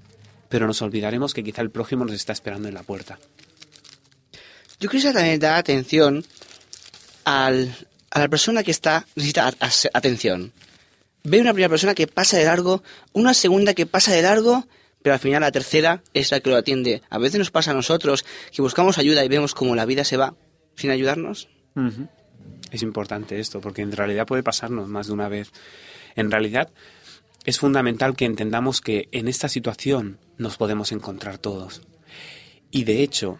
Pero 0.49 0.66
nos 0.69 0.81
olvidaremos 0.81 1.35
que 1.35 1.43
quizá 1.43 1.61
el 1.61 1.71
prójimo 1.71 2.04
nos 2.04 2.14
está 2.14 2.33
esperando 2.33 2.69
en 2.69 2.75
la 2.75 2.85
puerta. 2.85 3.19
Yo 4.85 4.91
quisiera 4.91 5.14
también 5.14 5.41
dar 5.41 5.57
atención 5.57 6.23
al, 7.25 7.75
a 8.11 8.19
la 8.19 8.29
persona 8.29 8.62
que 8.62 8.71
está 8.71 9.07
necesita 9.17 9.50
atención. 9.95 10.53
Ve 11.23 11.41
una 11.41 11.55
primera 11.55 11.71
persona 11.71 11.95
que 11.95 12.07
pasa 12.07 12.37
de 12.37 12.45
largo, 12.45 12.83
una 13.14 13.33
segunda 13.33 13.73
que 13.73 13.87
pasa 13.87 14.12
de 14.12 14.21
largo, 14.21 14.67
pero 15.00 15.14
al 15.14 15.21
final 15.21 15.41
la 15.41 15.50
tercera 15.50 16.03
es 16.12 16.33
la 16.33 16.41
que 16.41 16.50
lo 16.50 16.57
atiende. 16.57 17.00
A 17.09 17.17
veces 17.17 17.38
nos 17.38 17.50
pasa 17.50 17.71
a 17.71 17.75
nosotros 17.75 18.26
que 18.53 18.61
buscamos 18.61 18.99
ayuda 18.99 19.25
y 19.25 19.29
vemos 19.29 19.55
como 19.55 19.75
la 19.75 19.87
vida 19.87 20.05
se 20.05 20.19
va 20.19 20.35
sin 20.76 20.91
ayudarnos. 20.91 21.49
Es 22.71 22.83
importante 22.83 23.41
esto, 23.41 23.62
porque 23.62 23.81
en 23.81 23.93
realidad 23.93 24.26
puede 24.26 24.43
pasarnos 24.43 24.87
más 24.87 25.07
de 25.07 25.14
una 25.14 25.31
vez. 25.31 25.50
En 26.14 26.31
realidad 26.31 26.69
es 27.47 27.59
fundamental 27.59 28.17
que 28.17 28.26
entendamos 28.26 28.83
que 28.83 29.09
en 29.12 29.29
esta 29.29 29.49
situación 29.49 30.19
nos 30.37 30.59
podemos 30.59 30.93
encontrar 30.93 31.38
todos. 31.38 31.81
Y 32.71 32.85
de 32.85 33.03
hecho, 33.03 33.38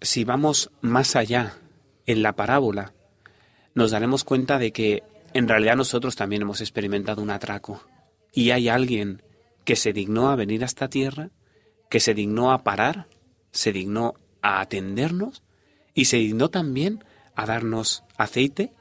si 0.00 0.24
vamos 0.24 0.70
más 0.80 1.16
allá 1.16 1.58
en 2.06 2.22
la 2.22 2.34
parábola, 2.34 2.92
nos 3.74 3.90
daremos 3.90 4.24
cuenta 4.24 4.58
de 4.58 4.72
que 4.72 5.02
en 5.34 5.48
realidad 5.48 5.76
nosotros 5.76 6.16
también 6.16 6.42
hemos 6.42 6.60
experimentado 6.60 7.22
un 7.22 7.30
atraco. 7.30 7.82
Y 8.32 8.50
hay 8.50 8.68
alguien 8.68 9.22
que 9.64 9.76
se 9.76 9.92
dignó 9.92 10.30
a 10.30 10.36
venir 10.36 10.62
a 10.62 10.66
esta 10.66 10.88
tierra, 10.88 11.30
que 11.90 12.00
se 12.00 12.14
dignó 12.14 12.52
a 12.52 12.62
parar, 12.62 13.08
se 13.50 13.72
dignó 13.72 14.14
a 14.42 14.60
atendernos 14.60 15.42
y 15.94 16.06
se 16.06 16.18
dignó 16.18 16.50
también 16.50 17.04
a 17.34 17.46
darnos 17.46 18.04
aceite 18.16 18.72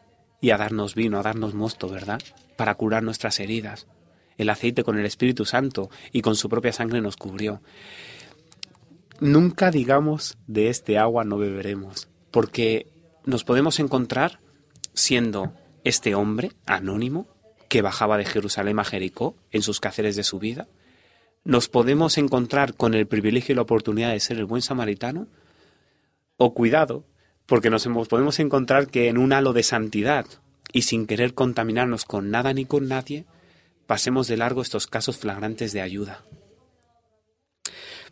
y 0.42 0.52
a 0.52 0.58
darnos 0.58 0.96
vino, 0.96 1.20
a 1.20 1.24
darnos 1.24 1.54
mosto, 1.54 1.90
¿verdad? 1.90 2.22
Para 2.56 2.76
curar 2.76 3.04
nuestras 3.04 3.40
heridas. 3.40 3.88
El 4.38 4.50
aceite 4.50 4.84
con 4.84 5.00
el 5.00 5.06
Espíritu 5.06 5.46
Santo 5.46 5.90
y 6.12 6.22
con 6.22 6.36
su 6.36 6.50
propia 6.50 6.74
sangre 6.74 7.02
nos 7.02 7.16
cubrió. 7.16 7.62
Nunca 9.20 9.72
digamos 9.72 10.38
de 10.46 10.70
este 10.70 10.98
agua 10.98 11.24
no 11.24 11.38
beberemos, 11.38 12.10
porque 12.32 12.88
nos 13.26 13.44
podemos 13.44 13.80
encontrar 13.80 14.40
siendo 14.94 15.54
este 15.86 16.16
hombre 16.16 16.52
anónimo 16.66 17.28
que 17.70 17.82
bajaba 17.82 18.18
de 18.18 18.26
Jerusalén 18.26 18.80
a 18.80 18.84
Jericó 18.84 19.36
en 19.52 19.62
sus 19.62 19.80
quehaceres 19.80 20.16
de 20.16 20.24
su 20.24 20.40
vida, 20.40 20.68
nos 21.46 21.70
podemos 21.70 22.18
encontrar 22.18 22.74
con 22.74 22.94
el 22.94 23.08
privilegio 23.08 23.54
y 23.54 23.56
la 23.56 23.62
oportunidad 23.62 24.12
de 24.12 24.20
ser 24.20 24.38
el 24.38 24.46
buen 24.46 24.62
samaritano, 24.62 25.28
o 26.38 26.54
cuidado, 26.54 27.06
porque 27.46 27.70
nos 27.70 27.88
podemos 28.10 28.40
encontrar 28.40 28.88
que 28.88 29.08
en 29.08 29.18
un 29.18 29.32
halo 29.32 29.54
de 29.54 29.64
santidad 29.64 30.26
y 30.74 30.82
sin 30.82 31.08
querer 31.08 31.34
contaminarnos 31.34 32.04
con 32.04 32.32
nada 32.32 32.52
ni 32.52 32.66
con 32.66 32.88
nadie, 32.90 33.26
pasemos 33.88 34.28
de 34.28 34.38
largo 34.38 34.62
estos 34.62 34.88
casos 34.88 35.18
flagrantes 35.18 35.72
de 35.72 35.82
ayuda. 35.82 36.26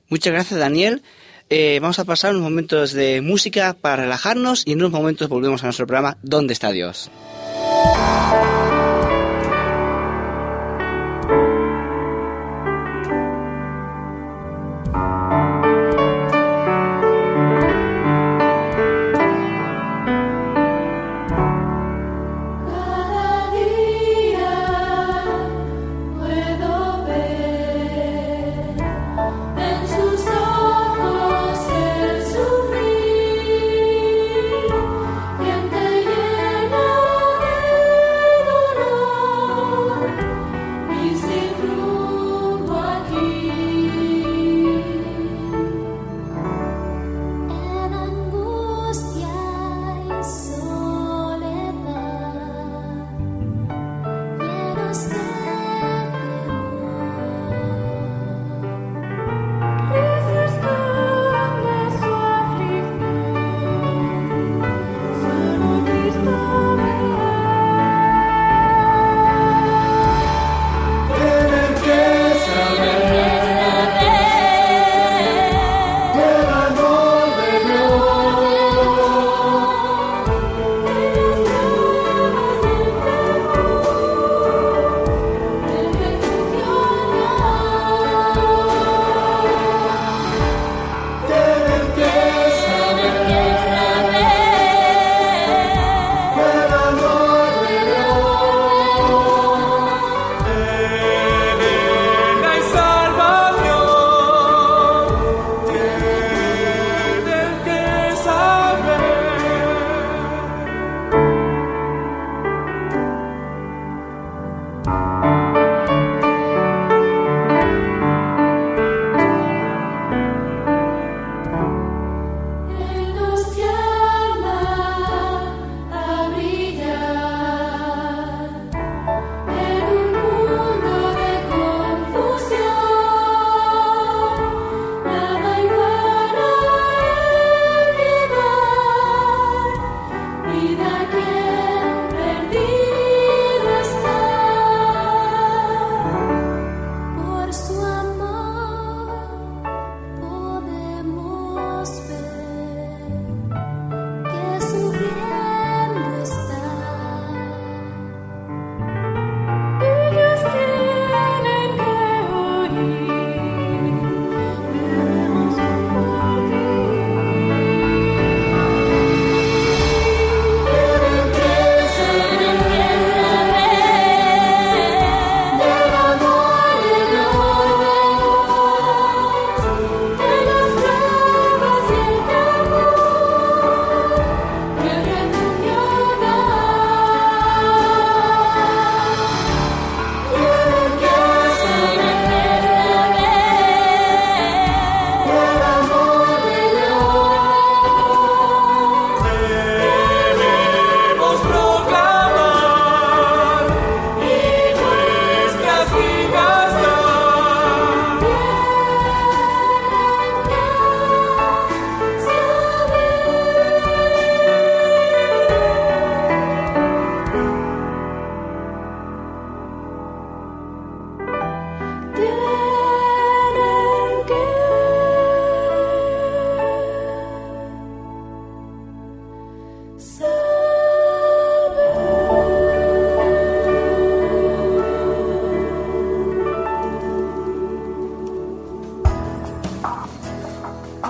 Muchas 0.09 0.33
gracias, 0.33 0.59
Daniel. 0.59 1.01
Eh, 1.49 1.79
vamos 1.81 1.99
a 1.99 2.05
pasar 2.05 2.31
unos 2.31 2.43
momentos 2.43 2.93
de 2.93 3.21
música 3.21 3.75
para 3.79 4.03
relajarnos 4.03 4.63
y 4.65 4.71
en 4.71 4.79
unos 4.79 4.91
momentos 4.91 5.29
volvemos 5.29 5.61
a 5.63 5.67
nuestro 5.67 5.85
programa 5.85 6.17
¿Dónde 6.23 6.53
está 6.53 6.71
Dios? 6.71 7.11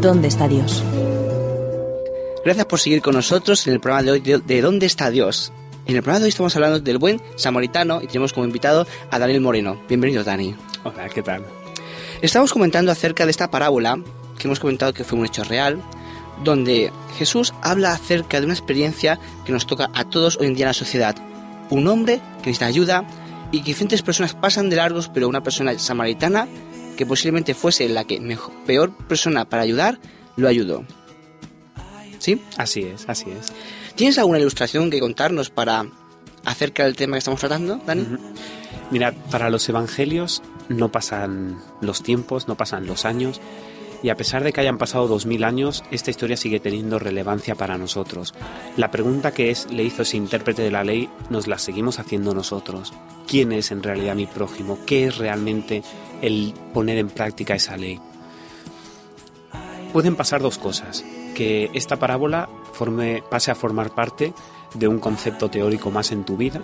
¿Dónde 0.00 0.28
está 0.28 0.48
Dios? 0.48 0.82
Gracias 2.42 2.64
por 2.64 2.80
seguir 2.80 3.02
con 3.02 3.14
nosotros 3.14 3.66
en 3.66 3.74
el 3.74 3.80
programa 3.80 4.04
de 4.04 4.10
hoy 4.12 4.20
de, 4.20 4.38
de 4.38 4.62
¿Dónde 4.62 4.86
está 4.86 5.10
Dios? 5.10 5.52
En 5.84 5.94
el 5.94 6.02
programa 6.02 6.20
de 6.20 6.24
hoy 6.24 6.28
estamos 6.30 6.56
hablando 6.56 6.80
del 6.80 6.96
buen 6.96 7.20
samaritano 7.36 8.00
y 8.00 8.06
tenemos 8.06 8.32
como 8.32 8.46
invitado 8.46 8.86
a 9.10 9.18
Daniel 9.18 9.42
Moreno. 9.42 9.78
Bienvenido, 9.88 10.24
Dani. 10.24 10.56
Hola, 10.84 11.10
¿qué 11.10 11.22
tal? 11.22 11.44
Estamos 12.22 12.50
comentando 12.50 12.90
acerca 12.90 13.26
de 13.26 13.30
esta 13.30 13.50
parábola 13.50 14.02
que 14.38 14.48
hemos 14.48 14.58
comentado 14.58 14.94
que 14.94 15.04
fue 15.04 15.18
un 15.18 15.26
hecho 15.26 15.44
real, 15.44 15.82
donde 16.42 16.90
Jesús 17.18 17.52
habla 17.60 17.92
acerca 17.92 18.40
de 18.40 18.46
una 18.46 18.54
experiencia 18.54 19.20
que 19.44 19.52
nos 19.52 19.66
toca 19.66 19.90
a 19.92 20.04
todos 20.04 20.38
hoy 20.38 20.46
en 20.46 20.54
día 20.54 20.64
en 20.64 20.70
la 20.70 20.74
sociedad. 20.74 21.14
Un 21.68 21.86
hombre 21.88 22.22
que 22.40 22.46
necesita 22.48 22.64
ayuda 22.64 23.04
y 23.52 23.58
que 23.58 23.66
diferentes 23.66 24.00
personas 24.00 24.32
pasan 24.32 24.70
de 24.70 24.76
largos, 24.76 25.10
pero 25.12 25.28
una 25.28 25.42
persona 25.42 25.78
samaritana, 25.78 26.48
que 27.00 27.06
posiblemente 27.06 27.54
fuese 27.54 27.88
la 27.88 28.04
que 28.04 28.20
mejor, 28.20 28.52
peor 28.66 28.94
persona 29.08 29.46
para 29.46 29.62
ayudar, 29.62 29.98
lo 30.36 30.48
ayudó. 30.48 30.84
¿Sí? 32.18 32.42
Así 32.58 32.82
es, 32.82 33.06
así 33.08 33.30
es. 33.30 33.54
¿Tienes 33.94 34.18
alguna 34.18 34.38
ilustración 34.38 34.90
que 34.90 35.00
contarnos 35.00 35.48
para 35.48 35.86
acerca 36.44 36.84
del 36.84 36.96
tema 36.96 37.14
que 37.14 37.20
estamos 37.20 37.40
tratando, 37.40 37.80
Dani? 37.86 38.02
Ujú. 38.02 38.18
Mirad, 38.90 39.14
para 39.30 39.48
los 39.48 39.66
evangelios 39.66 40.42
no 40.68 40.92
pasan 40.92 41.58
los 41.80 42.02
tiempos, 42.02 42.48
no 42.48 42.58
pasan 42.58 42.84
los 42.84 43.06
años, 43.06 43.40
y 44.02 44.08
a 44.08 44.16
pesar 44.16 44.42
de 44.42 44.52
que 44.52 44.60
hayan 44.60 44.78
pasado 44.78 45.08
dos 45.08 45.26
mil 45.26 45.44
años, 45.44 45.84
esta 45.90 46.10
historia 46.10 46.36
sigue 46.36 46.60
teniendo 46.60 46.98
relevancia 46.98 47.54
para 47.54 47.76
nosotros. 47.76 48.34
La 48.76 48.90
pregunta 48.90 49.32
que 49.32 49.50
es, 49.50 49.70
le 49.70 49.82
hizo 49.82 50.02
ese 50.02 50.16
intérprete 50.16 50.62
de 50.62 50.70
la 50.70 50.84
ley 50.84 51.08
nos 51.28 51.46
la 51.46 51.58
seguimos 51.58 51.98
haciendo 51.98 52.34
nosotros. 52.34 52.92
¿Quién 53.26 53.52
es 53.52 53.70
en 53.70 53.82
realidad 53.82 54.14
mi 54.14 54.26
prójimo? 54.26 54.78
¿Qué 54.86 55.06
es 55.06 55.18
realmente 55.18 55.82
el 56.22 56.54
poner 56.72 56.98
en 56.98 57.08
práctica 57.08 57.54
esa 57.54 57.76
ley? 57.76 58.00
Pueden 59.92 60.16
pasar 60.16 60.40
dos 60.40 60.58
cosas. 60.58 61.04
Que 61.34 61.70
esta 61.74 61.96
parábola 61.96 62.48
forme, 62.72 63.22
pase 63.28 63.50
a 63.50 63.54
formar 63.54 63.90
parte 63.90 64.32
de 64.74 64.88
un 64.88 64.98
concepto 64.98 65.50
teórico 65.50 65.90
más 65.90 66.12
en 66.12 66.24
tu 66.24 66.36
vida. 66.36 66.60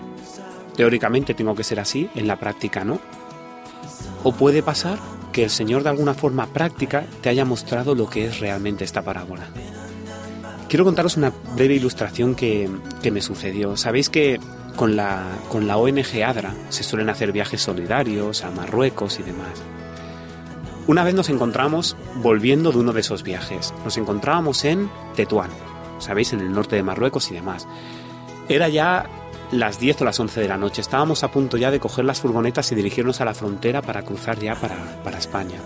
Teóricamente 0.77 1.35
tengo 1.35 1.55
que 1.55 1.65
ser 1.65 1.81
así, 1.81 2.09
en 2.15 2.27
la 2.27 2.37
práctica 2.39 2.85
no. 2.85 2.99
O 4.23 4.33
puede 4.33 4.63
pasar 4.63 4.99
que 5.37 5.45
el 5.45 5.51
Señor 5.51 5.83
de 5.83 5.91
alguna 5.91 6.15
forma 6.15 6.47
práctica 6.47 7.05
te 7.21 7.29
haya 7.29 7.45
mostrado 7.45 7.95
lo 7.95 8.09
que 8.09 8.25
es 8.25 8.41
realmente 8.41 8.85
esta 8.85 9.03
parábola. 9.03 9.47
Quiero 10.67 10.87
contaros 10.87 11.19
una 11.19 11.31
breve 11.55 11.75
ilustración 11.75 12.35
que, 12.35 12.71
que 13.03 13.11
me 13.11 13.21
sucedió. 13.21 13.77
Sabéis 13.77 14.09
que 14.09 14.41
con 14.77 14.97
la, 14.97 15.25
con 15.51 15.67
la 15.67 15.77
ONG 15.77 16.25
ADRA 16.25 16.55
se 16.71 16.85
suelen 16.85 17.11
hacer 17.11 17.33
viajes 17.33 17.61
solidarios 17.61 18.45
a 18.45 18.51
Marruecos 18.51 19.21
y 19.21 19.25
demás. 19.25 19.63
Una 20.87 21.05
vez 21.05 21.15
nos 21.15 21.29
encontramos 21.29 21.99
volviendo 22.15 22.73
de 22.73 22.79
uno 22.79 22.95
de 22.95 23.01
esos 23.01 23.23
viajes. 23.23 23.75
Nos 23.85 23.99
encontrábamos 23.99 24.65
en 24.65 24.89
Tetuán, 25.17 25.51
sabéis, 25.99 26.33
en 26.33 26.41
el 26.41 26.51
norte 26.51 26.77
de 26.77 26.83
Marruecos 26.83 27.31
y 27.31 27.35
demás. 27.35 27.69
Era 28.49 28.71
ya 28.71 29.05
las 29.53 29.79
10 29.79 30.03
o 30.03 30.05
las 30.05 30.19
11 30.21 30.41
de 30.41 30.49
la 30.49 30.57
noche. 30.57 30.81
Estábamos 30.81 31.23
a 31.25 31.31
punto 31.31 31.57
ya 31.57 31.71
de 31.71 31.81
coger 31.81 32.05
las 32.05 32.21
furgonetas 32.21 32.71
y 32.73 32.75
dirigirnos 32.75 33.21
a 33.21 33.25
la 33.25 33.35
frontera 33.35 33.83
para 33.83 34.03
cruzar 34.03 34.39
ya 34.39 34.55
para, 34.55 34.77
para 35.05 35.19
España. 35.19 35.57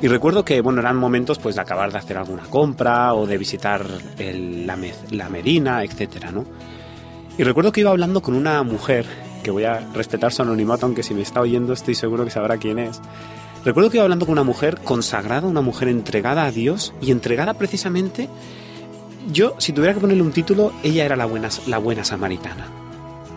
Y 0.00 0.08
recuerdo 0.08 0.44
que, 0.44 0.60
bueno, 0.60 0.80
eran 0.80 0.96
momentos 0.96 1.38
pues 1.38 1.54
de 1.54 1.60
acabar 1.60 1.92
de 1.92 1.98
hacer 1.98 2.16
alguna 2.18 2.42
compra 2.44 3.14
o 3.14 3.26
de 3.26 3.38
visitar 3.38 3.86
el- 4.18 4.66
la, 4.66 4.76
la 5.10 5.28
Medina, 5.28 5.84
etcétera, 5.84 6.32
¿no? 6.32 6.44
Y 7.38 7.44
recuerdo 7.44 7.70
que 7.72 7.80
iba 7.80 7.90
hablando 7.90 8.20
con 8.20 8.34
una 8.34 8.62
mujer, 8.64 9.06
que 9.44 9.50
voy 9.52 9.64
a 9.64 9.78
respetar 9.94 10.32
su 10.32 10.42
anonimato, 10.42 10.86
aunque 10.86 11.02
si 11.04 11.14
me 11.14 11.22
está 11.22 11.40
oyendo 11.40 11.72
estoy 11.72 11.94
seguro 11.94 12.24
que 12.24 12.30
sabrá 12.30 12.58
quién 12.58 12.78
es. 12.80 13.00
Recuerdo 13.64 13.90
que 13.90 13.98
iba 13.98 14.02
hablando 14.04 14.26
con 14.26 14.32
una 14.32 14.42
mujer 14.42 14.80
consagrada, 14.82 15.46
una 15.46 15.60
mujer 15.60 15.86
entregada 15.88 16.44
a 16.46 16.50
Dios 16.50 16.92
y 17.00 17.12
entregada 17.12 17.54
precisamente, 17.54 18.28
yo, 19.30 19.54
si 19.58 19.72
tuviera 19.72 19.94
que 19.94 20.00
ponerle 20.00 20.22
un 20.22 20.32
título, 20.32 20.72
ella 20.82 21.04
era 21.04 21.16
la 21.16 21.26
buena, 21.26 21.48
la 21.66 21.78
buena 21.78 22.04
samaritana. 22.04 22.66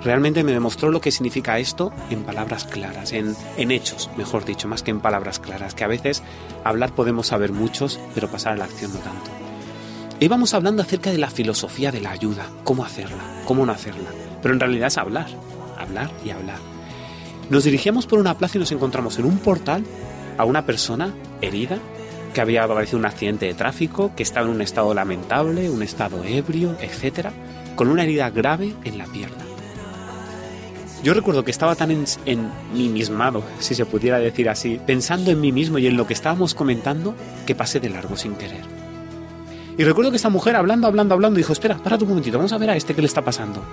Realmente 0.04 0.44
me 0.44 0.52
demostró 0.52 0.92
lo 0.92 1.02
que 1.02 1.12
significa 1.12 1.58
esto 1.58 1.92
en 2.10 2.24
palabras 2.24 2.66
claras, 2.66 3.12
en, 3.12 3.36
en 3.58 3.72
hechos, 3.72 4.10
mejor 4.18 4.46
dicho, 4.46 4.68
más 4.68 4.84
que 4.84 4.92
en 4.92 5.00
palabras 5.00 5.40
claras, 5.40 5.74
que 5.74 5.84
a 5.84 5.88
veces 5.88 6.22
hablar 6.64 6.94
podemos 6.94 7.28
saber 7.28 7.52
muchos, 7.52 8.00
pero 8.14 8.30
pasar 8.30 8.54
a 8.54 8.58
la 8.58 8.66
acción 8.66 8.94
no 8.94 9.00
tanto. 9.00 9.32
Íbamos 10.20 10.54
hablando 10.54 10.82
acerca 10.82 11.12
de 11.12 11.18
la 11.18 11.30
filosofía 11.30 11.92
de 11.92 12.02
la 12.02 12.12
ayuda, 12.12 12.46
cómo 12.64 12.86
hacerla, 12.86 13.42
cómo 13.46 13.66
no 13.66 13.72
hacerla, 13.72 14.10
pero 14.42 14.54
en 14.54 14.60
realidad 14.60 14.88
es 14.88 14.98
hablar, 14.98 15.28
hablar 15.78 16.12
y 16.24 16.30
hablar. 16.30 16.60
Nos 17.50 17.64
dirigíamos 17.64 18.08
por 18.08 18.20
una 18.20 18.38
plaza 18.38 18.58
y 18.58 18.62
nos 18.62 18.72
encontramos 18.72 19.20
en 19.20 19.26
un 19.26 19.40
portal 19.40 19.84
a 20.38 20.46
una 20.46 20.66
persona 20.66 21.14
herida 21.42 21.80
que 22.36 22.42
había 22.42 22.68
padecido 22.68 23.00
un 23.00 23.06
accidente 23.06 23.46
de 23.46 23.54
tráfico, 23.54 24.12
que 24.14 24.22
estaba 24.22 24.46
en 24.46 24.54
un 24.54 24.62
estado 24.62 24.94
lamentable, 24.94 25.70
un 25.70 25.82
estado 25.82 26.22
ebrio, 26.26 26.76
etc., 26.82 27.30
con 27.78 27.88
una 27.88 28.04
herida 28.04 28.30
grave 28.30 28.76
en 28.84 28.98
la 28.98 29.06
pierna. 29.06 29.44
Yo 31.02 31.14
recuerdo 31.14 31.46
que 31.46 31.52
estaba 31.52 31.76
tan 31.76 31.92
en, 31.92 32.04
en 32.26 32.52
mí 32.74 32.90
mismado, 32.90 33.42
si 33.60 33.74
se 33.74 33.86
pudiera 33.86 34.20
decir 34.20 34.50
así, 34.50 34.82
pensando 34.86 35.32
en 35.32 35.40
mí 35.40 35.54
mismo 35.54 35.78
y 35.78 35.88
en 35.88 35.96
lo 35.96 36.06
que 36.08 36.14
estábamos 36.14 36.54
comentando, 36.54 37.16
que 37.46 37.56
pasé 37.56 37.80
de 37.80 37.90
largo 37.90 38.18
sin 38.18 38.36
querer. 38.36 38.66
Y 39.78 39.84
recuerdo 39.86 40.12
que 40.12 40.18
esta 40.18 40.30
mujer 40.30 40.58
hablando, 40.58 40.88
hablando, 40.88 41.14
hablando, 41.16 41.38
dijo, 41.38 41.54
espera, 41.54 41.78
párate 41.78 42.04
un 42.04 42.10
momentito, 42.10 42.38
vamos 42.38 42.52
a 42.52 42.58
ver 42.58 42.70
a 42.70 42.76
este 42.76 42.94
que 42.94 43.02
le 43.02 43.08
está 43.08 43.24
pasando. 43.24 43.64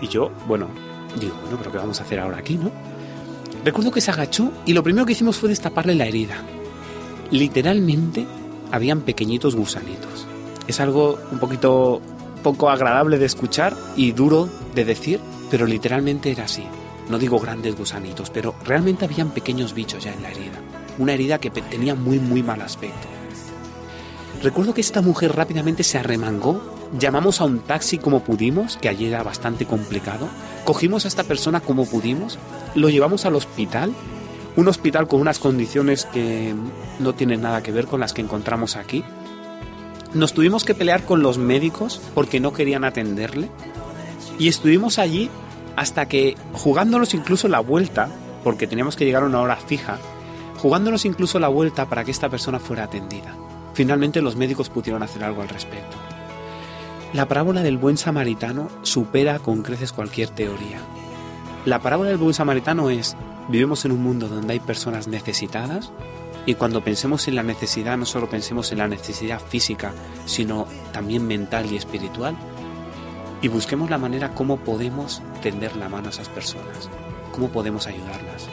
Y 0.00 0.08
yo, 0.08 0.30
bueno, 0.46 0.68
digo, 1.20 1.34
bueno, 1.42 1.58
pero 1.58 1.72
¿qué 1.72 1.78
vamos 1.78 2.00
a 2.00 2.04
hacer 2.04 2.20
ahora 2.20 2.38
aquí, 2.38 2.56
no? 2.56 2.70
Recuerdo 3.66 3.90
que 3.90 4.00
se 4.00 4.10
agachó 4.10 4.50
y 4.64 4.72
lo 4.72 4.82
primero 4.82 5.04
que 5.04 5.12
hicimos 5.12 5.36
fue 5.36 5.50
destaparle 5.50 5.94
la 5.94 6.06
herida. 6.06 6.36
Literalmente 7.30 8.26
habían 8.72 9.02
pequeñitos 9.02 9.54
gusanitos. 9.54 10.26
Es 10.66 10.80
algo 10.80 11.18
un 11.30 11.38
poquito 11.38 12.00
poco 12.42 12.70
agradable 12.70 13.18
de 13.18 13.26
escuchar 13.26 13.76
y 13.96 14.12
duro 14.12 14.48
de 14.74 14.84
decir, 14.84 15.20
pero 15.50 15.66
literalmente 15.66 16.30
era 16.30 16.44
así. 16.44 16.64
No 17.08 17.18
digo 17.18 17.38
grandes 17.38 17.76
gusanitos, 17.76 18.30
pero 18.30 18.54
realmente 18.64 19.04
habían 19.04 19.30
pequeños 19.30 19.74
bichos 19.74 20.04
ya 20.04 20.12
en 20.12 20.22
la 20.22 20.30
herida. 20.30 20.60
Una 20.98 21.14
herida 21.14 21.38
que 21.38 21.50
tenía 21.50 21.94
muy 21.94 22.18
muy 22.18 22.42
mal 22.42 22.60
aspecto. 22.60 23.08
Recuerdo 24.42 24.72
que 24.72 24.80
esta 24.80 25.02
mujer 25.02 25.34
rápidamente 25.34 25.82
se 25.82 25.98
arremangó, 25.98 26.62
llamamos 26.98 27.40
a 27.40 27.44
un 27.44 27.58
taxi 27.60 27.98
como 27.98 28.22
pudimos, 28.22 28.76
que 28.76 28.88
allí 28.88 29.06
era 29.06 29.22
bastante 29.22 29.66
complicado, 29.66 30.28
cogimos 30.64 31.04
a 31.04 31.08
esta 31.08 31.24
persona 31.24 31.60
como 31.60 31.86
pudimos, 31.86 32.38
lo 32.74 32.88
llevamos 32.88 33.24
al 33.24 33.34
hospital, 33.34 33.92
un 34.58 34.66
hospital 34.66 35.06
con 35.06 35.20
unas 35.20 35.38
condiciones 35.38 36.04
que 36.06 36.52
no 36.98 37.14
tienen 37.14 37.42
nada 37.42 37.62
que 37.62 37.70
ver 37.70 37.86
con 37.86 38.00
las 38.00 38.12
que 38.12 38.22
encontramos 38.22 38.74
aquí. 38.74 39.04
Nos 40.14 40.34
tuvimos 40.34 40.64
que 40.64 40.74
pelear 40.74 41.04
con 41.04 41.22
los 41.22 41.38
médicos 41.38 42.00
porque 42.12 42.40
no 42.40 42.52
querían 42.52 42.82
atenderle 42.82 43.50
y 44.36 44.48
estuvimos 44.48 44.98
allí 44.98 45.30
hasta 45.76 46.08
que, 46.08 46.36
jugándonos 46.54 47.14
incluso 47.14 47.46
la 47.46 47.60
vuelta, 47.60 48.08
porque 48.42 48.66
teníamos 48.66 48.96
que 48.96 49.04
llegar 49.04 49.22
a 49.22 49.26
una 49.26 49.40
hora 49.40 49.54
fija, 49.54 49.96
jugándonos 50.56 51.04
incluso 51.04 51.38
la 51.38 51.46
vuelta 51.46 51.88
para 51.88 52.02
que 52.02 52.10
esta 52.10 52.28
persona 52.28 52.58
fuera 52.58 52.82
atendida. 52.82 53.36
Finalmente 53.74 54.20
los 54.22 54.34
médicos 54.34 54.70
pudieron 54.70 55.04
hacer 55.04 55.22
algo 55.22 55.40
al 55.40 55.50
respecto. 55.50 55.96
La 57.12 57.28
parábola 57.28 57.62
del 57.62 57.78
buen 57.78 57.96
samaritano 57.96 58.70
supera 58.82 59.38
con 59.38 59.62
creces 59.62 59.92
cualquier 59.92 60.30
teoría. 60.30 60.80
La 61.64 61.78
parábola 61.78 62.08
del 62.08 62.18
buen 62.18 62.34
samaritano 62.34 62.90
es, 62.90 63.16
vivimos 63.48 63.84
en 63.84 63.92
un 63.92 64.02
mundo 64.02 64.28
donde 64.28 64.54
hay 64.54 64.60
personas 64.60 65.08
necesitadas 65.08 65.90
y 66.46 66.54
cuando 66.54 66.82
pensemos 66.82 67.28
en 67.28 67.34
la 67.34 67.42
necesidad 67.42 67.96
no 67.96 68.06
solo 68.06 68.30
pensemos 68.30 68.72
en 68.72 68.78
la 68.78 68.88
necesidad 68.88 69.40
física, 69.40 69.92
sino 70.26 70.66
también 70.92 71.26
mental 71.26 71.70
y 71.70 71.76
espiritual 71.76 72.36
y 73.40 73.48
busquemos 73.48 73.90
la 73.90 73.98
manera 73.98 74.34
cómo 74.34 74.56
podemos 74.58 75.22
tender 75.42 75.76
la 75.76 75.88
mano 75.88 76.08
a 76.08 76.10
esas 76.10 76.28
personas, 76.28 76.88
cómo 77.32 77.48
podemos 77.48 77.86
ayudarlas. 77.86 78.48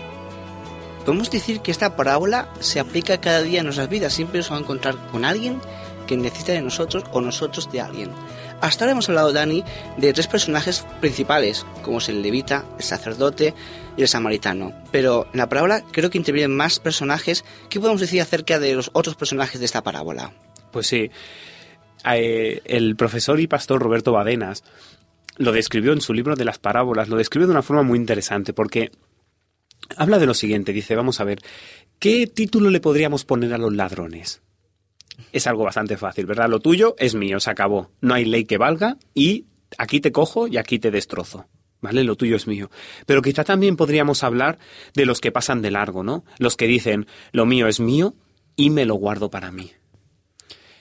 Podemos 1.06 1.30
decir 1.30 1.62
que 1.62 1.72
esta 1.72 1.96
parábola 1.96 2.50
se 2.60 2.80
aplica 2.80 3.22
cada 3.22 3.42
día 3.42 3.60
en 3.60 3.66
nuestras 3.66 3.90
vidas. 3.90 4.14
Siempre 4.14 4.40
nos 4.40 4.50
vamos 4.50 4.62
a 4.62 4.66
encontrar 4.66 4.96
con 5.12 5.24
alguien 5.24 5.62
que 6.08 6.18
necesita 6.18 6.54
de 6.54 6.64
nosotros 6.64 7.04
o 7.12 7.22
nosotros 7.22 7.72
de 7.72 7.82
alguien. 7.82 8.12
Hasta 8.62 8.86
ahora 8.86 8.94
hemos 8.94 9.10
hablado, 9.10 9.34
Dani, 9.34 9.64
de 9.98 10.14
tres 10.14 10.28
personajes 10.28 10.86
principales, 11.02 11.66
como 11.84 12.00
es 12.00 12.10
el 12.10 12.22
levita, 12.22 12.66
el 12.78 12.84
sacerdote 12.84 13.54
y 13.98 14.02
el 14.02 14.08
samaritano. 14.08 14.74
Pero 14.92 15.28
en 15.34 15.38
la 15.38 15.50
parábola 15.50 15.84
creo 15.92 16.10
que 16.10 16.18
intervienen 16.18 16.56
más 16.56 16.80
personajes. 16.80 17.46
¿Qué 17.70 17.80
podemos 17.80 18.02
decir 18.02 18.22
acerca 18.22 18.60
de 18.60 18.74
los 18.76 18.90
otros 18.94 19.16
personajes 19.16 19.60
de 19.60 19.66
esta 19.66 19.84
parábola? 19.84 20.34
Pues 20.72 20.88
sí, 20.88 21.12
eh, 22.14 22.62
el 22.66 22.96
profesor 22.96 23.40
y 23.40 23.48
pastor 23.48 23.82
Roberto 23.82 24.12
Badenas 24.12 24.64
lo 25.38 25.52
describió 25.52 25.94
en 25.94 26.02
su 26.02 26.14
libro 26.14 26.36
de 26.36 26.46
las 26.46 26.60
parábolas, 26.60 27.10
lo 27.10 27.18
describió 27.18 27.48
de 27.48 27.52
una 27.52 27.62
forma 27.62 27.84
muy 27.84 28.00
interesante, 28.00 28.54
porque 28.54 28.92
habla 29.98 30.20
de 30.20 30.26
lo 30.26 30.34
siguiente, 30.34 30.72
dice, 30.72 30.96
vamos 30.96 31.20
a 31.20 31.24
ver, 31.24 31.40
¿qué 32.00 32.28
título 32.28 32.70
le 32.70 32.80
podríamos 32.80 33.26
poner 33.26 33.54
a 33.54 33.58
los 33.58 33.74
ladrones? 33.74 34.42
Es 35.32 35.48
algo 35.48 35.64
bastante 35.64 35.98
fácil, 35.98 36.26
¿verdad? 36.26 36.50
Lo 36.50 36.60
tuyo 36.60 36.96
es 36.98 37.16
mío, 37.16 37.40
se 37.40 37.50
acabó. 37.50 37.92
No 38.02 38.14
hay 38.14 38.26
ley 38.26 38.46
que 38.46 38.58
valga 38.58 38.98
y 39.14 39.46
aquí 39.78 40.00
te 40.00 40.12
cojo 40.12 40.48
y 40.48 40.58
aquí 40.58 40.80
te 40.80 40.92
destrozo. 40.92 41.48
¿Vale? 41.82 42.04
Lo 42.04 42.16
tuyo 42.16 42.36
es 42.36 42.48
mío. 42.48 42.72
Pero 43.06 43.22
quizá 43.22 43.44
también 43.44 43.76
podríamos 43.76 44.24
hablar 44.24 44.58
de 44.96 45.06
los 45.06 45.22
que 45.22 45.32
pasan 45.32 45.62
de 45.62 45.70
largo, 45.70 46.04
¿no? 46.04 46.26
Los 46.40 46.58
que 46.58 46.66
dicen, 46.66 47.06
lo 47.32 47.46
mío 47.46 47.68
es 47.68 47.80
mío 47.80 48.16
y 48.56 48.72
me 48.72 48.86
lo 48.86 48.96
guardo 48.96 49.30
para 49.30 49.52
mí. 49.52 49.72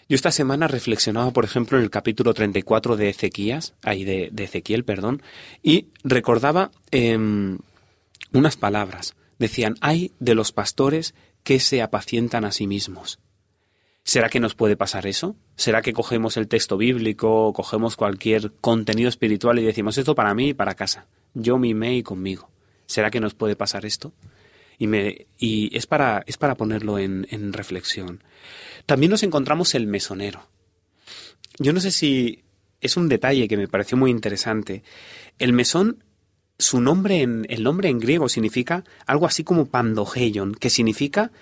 Yo 0.09 0.15
esta 0.17 0.31
semana 0.31 0.69
reflexionaba, 0.69 1.31
por 1.33 1.45
ejemplo, 1.45 1.79
en 1.79 1.85
el 1.85 1.91
capítulo 1.91 2.35
34 2.35 2.97
de 2.97 3.09
Ezequías, 3.09 3.75
ahí 3.83 4.05
de, 4.05 4.31
Ezequiel, 4.37 4.85
perdón, 4.85 5.23
y 5.63 5.89
recordaba 6.03 6.71
em, 6.91 7.59
unas 8.33 8.57
palabras. 8.57 9.15
Decían, 9.39 9.77
hay 9.81 10.13
de 10.21 10.35
los 10.35 10.53
pastores 10.53 11.15
que 11.43 11.59
se 11.59 11.83
apacientan 11.83 12.45
a 12.45 12.53
sí 12.53 12.67
mismos. 12.67 13.19
¿Será 14.05 14.29
que 14.29 14.39
nos 14.39 14.55
puede 14.55 14.77
pasar 14.77 15.07
eso? 15.07 15.35
¿Será 15.57 15.81
que 15.81 15.95
cogemos 15.95 16.37
el 16.37 16.47
texto 16.47 16.77
bíblico, 16.77 17.55
cogemos 17.55 17.97
cualquier 17.97 18.53
contenido 18.61 19.09
espiritual 19.09 19.59
y 19.59 19.65
decimos 19.65 19.97
esto 19.97 20.15
para 20.15 20.35
mí 20.35 20.51
y 20.51 20.55
para 20.55 20.75
casa? 20.75 21.07
Yo, 21.33 21.57
mi 21.57 21.73
me 21.73 21.97
y 21.97 22.03
conmigo. 22.03 22.51
¿Será 22.85 23.11
que 23.11 23.19
nos 23.19 23.35
puede 23.35 23.57
pasar 23.57 23.87
esto? 23.87 24.13
Y, 24.79 24.89
me, 24.89 25.27
y 25.39 25.75
es, 25.75 25.87
para, 25.87 26.23
es 26.27 26.37
para 26.37 26.55
ponerlo 26.55 26.99
en, 26.99 27.53
reflexión. 27.55 28.23
También 28.85 29.11
nos 29.11 29.23
encontramos 29.23 29.75
el 29.75 29.87
mesonero. 29.87 30.49
Yo 31.59 31.73
no 31.73 31.81
sé 31.81 31.91
si 31.91 32.45
es 32.83 32.99
un 32.99 33.09
detalle 33.09 33.49
que 33.49 33.57
me 33.57 33.69
pareció 33.69 33.97
muy 33.97 34.11
interesante. 34.11 34.83
El 35.39 35.55
mesón, 35.55 36.05
su 36.59 36.83
nombre 36.83 37.23
en, 37.23 37.47
el 37.49 37.63
nombre 37.63 37.89
en 37.89 38.01
griego 38.01 38.29
significa 38.29 38.85
algo 39.07 39.25
así 39.25 39.45
como 39.45 39.65
pandogeion, 39.65 40.55
que 40.55 40.69
significa 40.69 41.33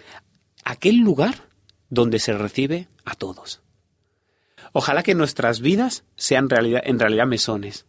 aquel 0.64 0.98
lugar 0.98 1.51
donde 1.92 2.20
se 2.20 2.32
recibe 2.32 2.88
a 3.04 3.14
todos. 3.14 3.60
Ojalá 4.72 5.02
que 5.02 5.14
nuestras 5.14 5.60
vidas 5.60 6.04
sean 6.16 6.48
en 6.50 6.98
realidad 6.98 7.26
mesones. 7.26 7.84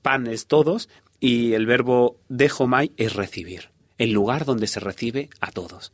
Pan 0.00 0.26
es 0.26 0.46
todos 0.46 0.88
y 1.20 1.52
el 1.52 1.66
verbo 1.66 2.16
dejomai 2.30 2.92
es 2.96 3.12
recibir, 3.12 3.70
el 3.98 4.12
lugar 4.12 4.46
donde 4.46 4.66
se 4.66 4.80
recibe 4.80 5.28
a 5.42 5.50
todos. 5.50 5.92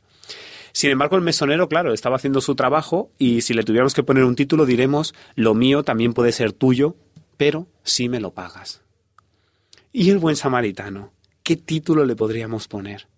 Sin 0.71 0.91
embargo, 0.91 1.17
el 1.17 1.23
mesonero, 1.23 1.69
claro, 1.69 1.93
estaba 1.93 2.15
haciendo 2.15 2.41
su 2.41 2.55
trabajo 2.55 3.11
y 3.19 3.41
si 3.41 3.55
le 3.55 3.65
tuviéramos 3.65 3.93
que 3.93 4.05
poner 4.05 4.23
un 4.23 4.37
título 4.37 4.65
diremos, 4.65 5.13
lo 5.35 5.55
mío 5.55 5.83
también 5.83 6.13
puede 6.13 6.31
ser 6.31 6.53
tuyo, 6.53 6.95
pero 7.37 7.67
si 7.83 8.09
me 8.09 8.21
lo 8.21 8.35
pagas. 8.35 8.83
¿Y 9.93 10.11
el 10.11 10.19
buen 10.19 10.37
samaritano? 10.37 11.13
¿Qué 11.43 11.57
título 11.57 12.05
le 12.05 12.15
podríamos 12.15 12.69
poner? 12.69 13.09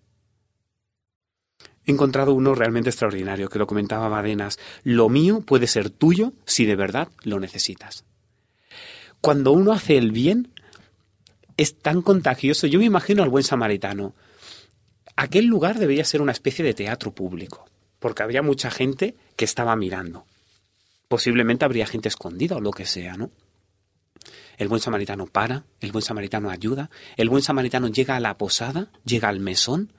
He 1.85 1.91
encontrado 1.91 2.33
uno 2.33 2.53
realmente 2.53 2.89
extraordinario 2.89 3.49
que 3.49 3.59
lo 3.59 3.67
comentaba 3.67 4.09
Badenas. 4.09 4.59
Lo 4.83 5.09
mío 5.09 5.41
puede 5.41 5.67
ser 5.67 5.89
tuyo 5.89 6.33
si 6.45 6.65
de 6.65 6.75
verdad 6.75 7.09
lo 7.23 7.39
necesitas. 7.39 8.05
Cuando 9.19 9.51
uno 9.51 9.71
hace 9.71 9.97
el 9.97 10.11
bien, 10.11 10.53
es 11.57 11.79
tan 11.79 12.01
contagioso. 12.01 12.67
Yo 12.67 12.79
me 12.79 12.85
imagino 12.85 13.23
al 13.23 13.29
buen 13.29 13.43
samaritano 13.43 14.13
aquel 15.15 15.45
lugar 15.45 15.77
debía 15.77 16.03
ser 16.03 16.21
una 16.21 16.31
especie 16.31 16.65
de 16.65 16.73
teatro 16.73 17.13
público, 17.13 17.65
porque 17.99 18.23
había 18.23 18.41
mucha 18.41 18.71
gente 18.71 19.15
que 19.35 19.45
estaba 19.45 19.75
mirando. 19.75 20.25
Posiblemente 21.07 21.65
habría 21.65 21.85
gente 21.85 22.07
escondida 22.07 22.55
o 22.55 22.61
lo 22.61 22.71
que 22.71 22.85
sea, 22.85 23.13
¿no? 23.17 23.31
El 24.57 24.67
buen 24.67 24.81
samaritano 24.81 25.27
para, 25.27 25.65
el 25.79 25.91
buen 25.91 26.01
samaritano 26.01 26.49
ayuda, 26.49 26.89
el 27.17 27.29
buen 27.29 27.43
samaritano 27.43 27.87
llega 27.87 28.15
a 28.15 28.19
la 28.19 28.37
posada, 28.37 28.91
llega 29.05 29.29
al 29.29 29.39
mesón, 29.39 29.93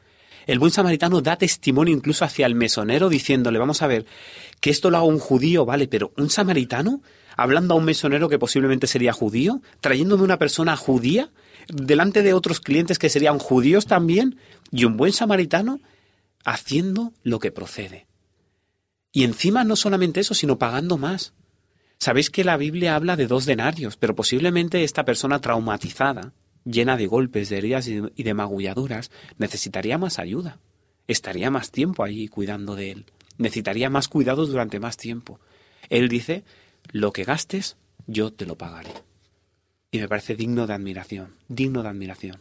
el 0.46 0.58
buen 0.58 0.72
samaritano 0.72 1.20
da 1.20 1.36
testimonio 1.36 1.94
incluso 1.94 2.24
hacia 2.24 2.46
el 2.46 2.54
mesonero 2.54 3.08
diciéndole, 3.08 3.58
vamos 3.58 3.82
a 3.82 3.86
ver, 3.86 4.06
que 4.60 4.70
esto 4.70 4.90
lo 4.90 4.98
haga 4.98 5.06
un 5.06 5.18
judío, 5.18 5.64
vale, 5.64 5.88
pero 5.88 6.12
un 6.16 6.30
samaritano, 6.30 7.02
hablando 7.36 7.74
a 7.74 7.76
un 7.76 7.84
mesonero 7.84 8.28
que 8.28 8.38
posiblemente 8.38 8.86
sería 8.86 9.12
judío, 9.12 9.60
trayéndome 9.80 10.24
una 10.24 10.38
persona 10.38 10.76
judía, 10.76 11.30
delante 11.68 12.22
de 12.22 12.34
otros 12.34 12.60
clientes 12.60 12.98
que 12.98 13.08
serían 13.08 13.38
judíos 13.38 13.86
también, 13.86 14.38
y 14.70 14.84
un 14.84 14.96
buen 14.96 15.12
samaritano 15.12 15.80
haciendo 16.44 17.12
lo 17.22 17.38
que 17.38 17.52
procede. 17.52 18.06
Y 19.12 19.24
encima 19.24 19.64
no 19.64 19.76
solamente 19.76 20.20
eso, 20.20 20.34
sino 20.34 20.58
pagando 20.58 20.96
más. 20.96 21.34
Sabéis 21.98 22.30
que 22.30 22.44
la 22.44 22.56
Biblia 22.56 22.96
habla 22.96 23.14
de 23.14 23.26
dos 23.26 23.46
denarios, 23.46 23.96
pero 23.96 24.16
posiblemente 24.16 24.82
esta 24.82 25.04
persona 25.04 25.40
traumatizada, 25.40 26.32
llena 26.64 26.96
de 26.96 27.06
golpes, 27.06 27.48
de 27.48 27.58
heridas 27.58 27.88
y 27.88 28.22
de 28.22 28.34
magulladuras, 28.34 29.10
necesitaría 29.38 29.98
más 29.98 30.18
ayuda. 30.18 30.58
Estaría 31.08 31.50
más 31.50 31.70
tiempo 31.70 32.04
allí 32.04 32.28
cuidando 32.28 32.76
de 32.76 32.92
él. 32.92 33.06
Necesitaría 33.38 33.90
más 33.90 34.08
cuidados 34.08 34.48
durante 34.48 34.80
más 34.80 34.96
tiempo. 34.96 35.40
Él 35.88 36.08
dice, 36.08 36.44
lo 36.90 37.12
que 37.12 37.24
gastes, 37.24 37.76
yo 38.06 38.32
te 38.32 38.46
lo 38.46 38.56
pagaré. 38.56 38.90
Y 39.90 39.98
me 39.98 40.08
parece 40.08 40.36
digno 40.36 40.66
de 40.66 40.74
admiración, 40.74 41.36
digno 41.48 41.82
de 41.82 41.88
admiración. 41.88 42.40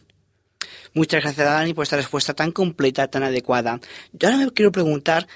Muchas 0.94 1.22
gracias, 1.22 1.46
Dani, 1.46 1.74
por 1.74 1.84
esta 1.84 1.96
respuesta 1.96 2.34
tan 2.34 2.52
completa, 2.52 3.08
tan 3.08 3.22
adecuada. 3.22 3.80
Yo 4.12 4.28
ahora 4.28 4.44
me 4.44 4.50
quiero 4.52 4.72
preguntar, 4.72 5.26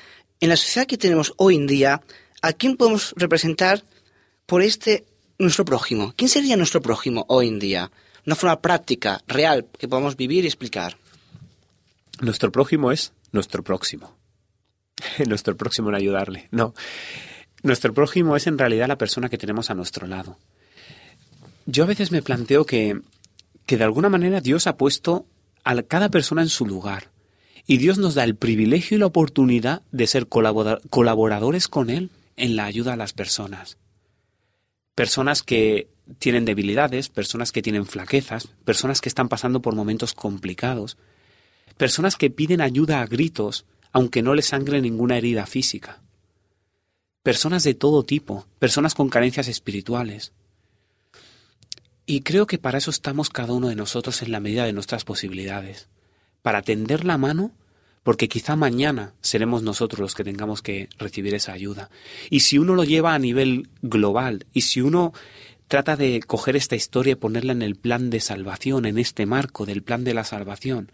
en 0.40 0.48
la 0.48 0.56
sociedad 0.56 0.86
que 0.86 0.98
tenemos 0.98 1.34
hoy 1.36 1.56
en 1.56 1.66
día, 1.66 2.02
¿a 2.42 2.52
quién 2.52 2.76
podemos 2.76 3.14
representar 3.16 3.84
por 4.44 4.62
este 4.62 5.04
nuestro 5.38 5.64
prójimo? 5.64 6.14
¿Quién 6.16 6.28
sería 6.28 6.56
nuestro 6.56 6.80
prójimo 6.80 7.24
hoy 7.28 7.48
en 7.48 7.58
día? 7.58 7.90
Una 8.26 8.34
forma 8.34 8.60
práctica, 8.60 9.22
real, 9.28 9.66
que 9.78 9.88
podamos 9.88 10.16
vivir 10.16 10.44
y 10.44 10.48
explicar. 10.48 10.96
Nuestro 12.20 12.50
prójimo 12.50 12.90
es 12.90 13.12
nuestro 13.30 13.62
próximo. 13.62 14.16
nuestro 15.26 15.56
próximo 15.56 15.90
en 15.90 15.94
ayudarle. 15.94 16.48
No. 16.50 16.74
Nuestro 17.62 17.94
prójimo 17.94 18.36
es 18.36 18.46
en 18.46 18.58
realidad 18.58 18.88
la 18.88 18.98
persona 18.98 19.28
que 19.28 19.38
tenemos 19.38 19.70
a 19.70 19.74
nuestro 19.74 20.06
lado. 20.06 20.38
Yo 21.66 21.84
a 21.84 21.86
veces 21.86 22.10
me 22.10 22.22
planteo 22.22 22.64
que, 22.64 23.00
que 23.64 23.76
de 23.76 23.84
alguna 23.84 24.08
manera 24.08 24.40
Dios 24.40 24.66
ha 24.66 24.76
puesto 24.76 25.26
a 25.64 25.80
cada 25.82 26.08
persona 26.10 26.42
en 26.42 26.48
su 26.48 26.66
lugar. 26.66 27.10
Y 27.66 27.78
Dios 27.78 27.98
nos 27.98 28.14
da 28.14 28.24
el 28.24 28.36
privilegio 28.36 28.96
y 28.96 29.00
la 29.00 29.06
oportunidad 29.06 29.82
de 29.90 30.06
ser 30.06 30.28
colaboradores 30.28 31.66
con 31.66 31.90
Él 31.90 32.10
en 32.36 32.54
la 32.54 32.64
ayuda 32.64 32.92
a 32.92 32.96
las 32.96 33.12
personas. 33.12 33.78
Personas 34.94 35.42
que 35.42 35.88
tienen 36.18 36.44
debilidades, 36.44 37.08
personas 37.08 37.52
que 37.52 37.62
tienen 37.62 37.86
flaquezas, 37.86 38.48
personas 38.64 39.00
que 39.00 39.08
están 39.08 39.28
pasando 39.28 39.60
por 39.60 39.74
momentos 39.74 40.14
complicados, 40.14 40.96
personas 41.76 42.16
que 42.16 42.30
piden 42.30 42.60
ayuda 42.60 43.00
a 43.00 43.06
gritos, 43.06 43.66
aunque 43.92 44.22
no 44.22 44.34
les 44.34 44.46
sangre 44.46 44.80
ninguna 44.80 45.16
herida 45.16 45.46
física. 45.46 46.00
Personas 47.22 47.64
de 47.64 47.74
todo 47.74 48.04
tipo, 48.04 48.46
personas 48.58 48.94
con 48.94 49.08
carencias 49.08 49.48
espirituales, 49.48 50.32
y 52.08 52.20
creo 52.20 52.46
que 52.46 52.58
para 52.58 52.78
eso 52.78 52.90
estamos 52.90 53.30
cada 53.30 53.52
uno 53.52 53.68
de 53.68 53.74
nosotros 53.74 54.22
en 54.22 54.30
la 54.30 54.38
medida 54.38 54.64
de 54.64 54.72
nuestras 54.72 55.04
posibilidades, 55.04 55.88
para 56.40 56.62
tender 56.62 57.04
la 57.04 57.18
mano, 57.18 57.50
porque 58.04 58.28
quizá 58.28 58.54
mañana 58.54 59.14
seremos 59.20 59.64
nosotros 59.64 59.98
los 59.98 60.14
que 60.14 60.22
tengamos 60.22 60.62
que 60.62 60.88
recibir 60.96 61.34
esa 61.34 61.52
ayuda. 61.52 61.90
Y 62.30 62.40
si 62.40 62.58
uno 62.58 62.76
lo 62.76 62.84
lleva 62.84 63.14
a 63.14 63.18
nivel 63.18 63.68
global, 63.82 64.46
y 64.52 64.60
si 64.60 64.80
uno 64.80 65.12
trata 65.68 65.96
de 65.96 66.20
coger 66.20 66.56
esta 66.56 66.76
historia 66.76 67.12
y 67.12 67.16
ponerla 67.16 67.52
en 67.52 67.62
el 67.62 67.76
plan 67.76 68.10
de 68.10 68.20
salvación, 68.20 68.86
en 68.86 68.98
este 68.98 69.26
marco 69.26 69.66
del 69.66 69.82
plan 69.82 70.04
de 70.04 70.14
la 70.14 70.24
salvación, 70.24 70.90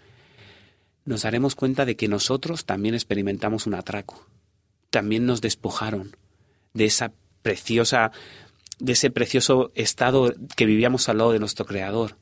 nos 1.04 1.22
daremos 1.22 1.54
cuenta 1.54 1.84
de 1.84 1.96
que 1.96 2.08
nosotros 2.08 2.64
también 2.64 2.94
experimentamos 2.94 3.66
un 3.66 3.74
atraco. 3.74 4.26
También 4.90 5.26
nos 5.26 5.40
despojaron 5.40 6.16
de 6.74 6.84
esa 6.84 7.12
preciosa 7.42 8.12
de 8.78 8.94
ese 8.94 9.10
precioso 9.10 9.70
estado 9.76 10.34
que 10.56 10.66
vivíamos 10.66 11.08
al 11.08 11.18
lado 11.18 11.32
de 11.32 11.38
nuestro 11.38 11.64
Creador. 11.66 12.16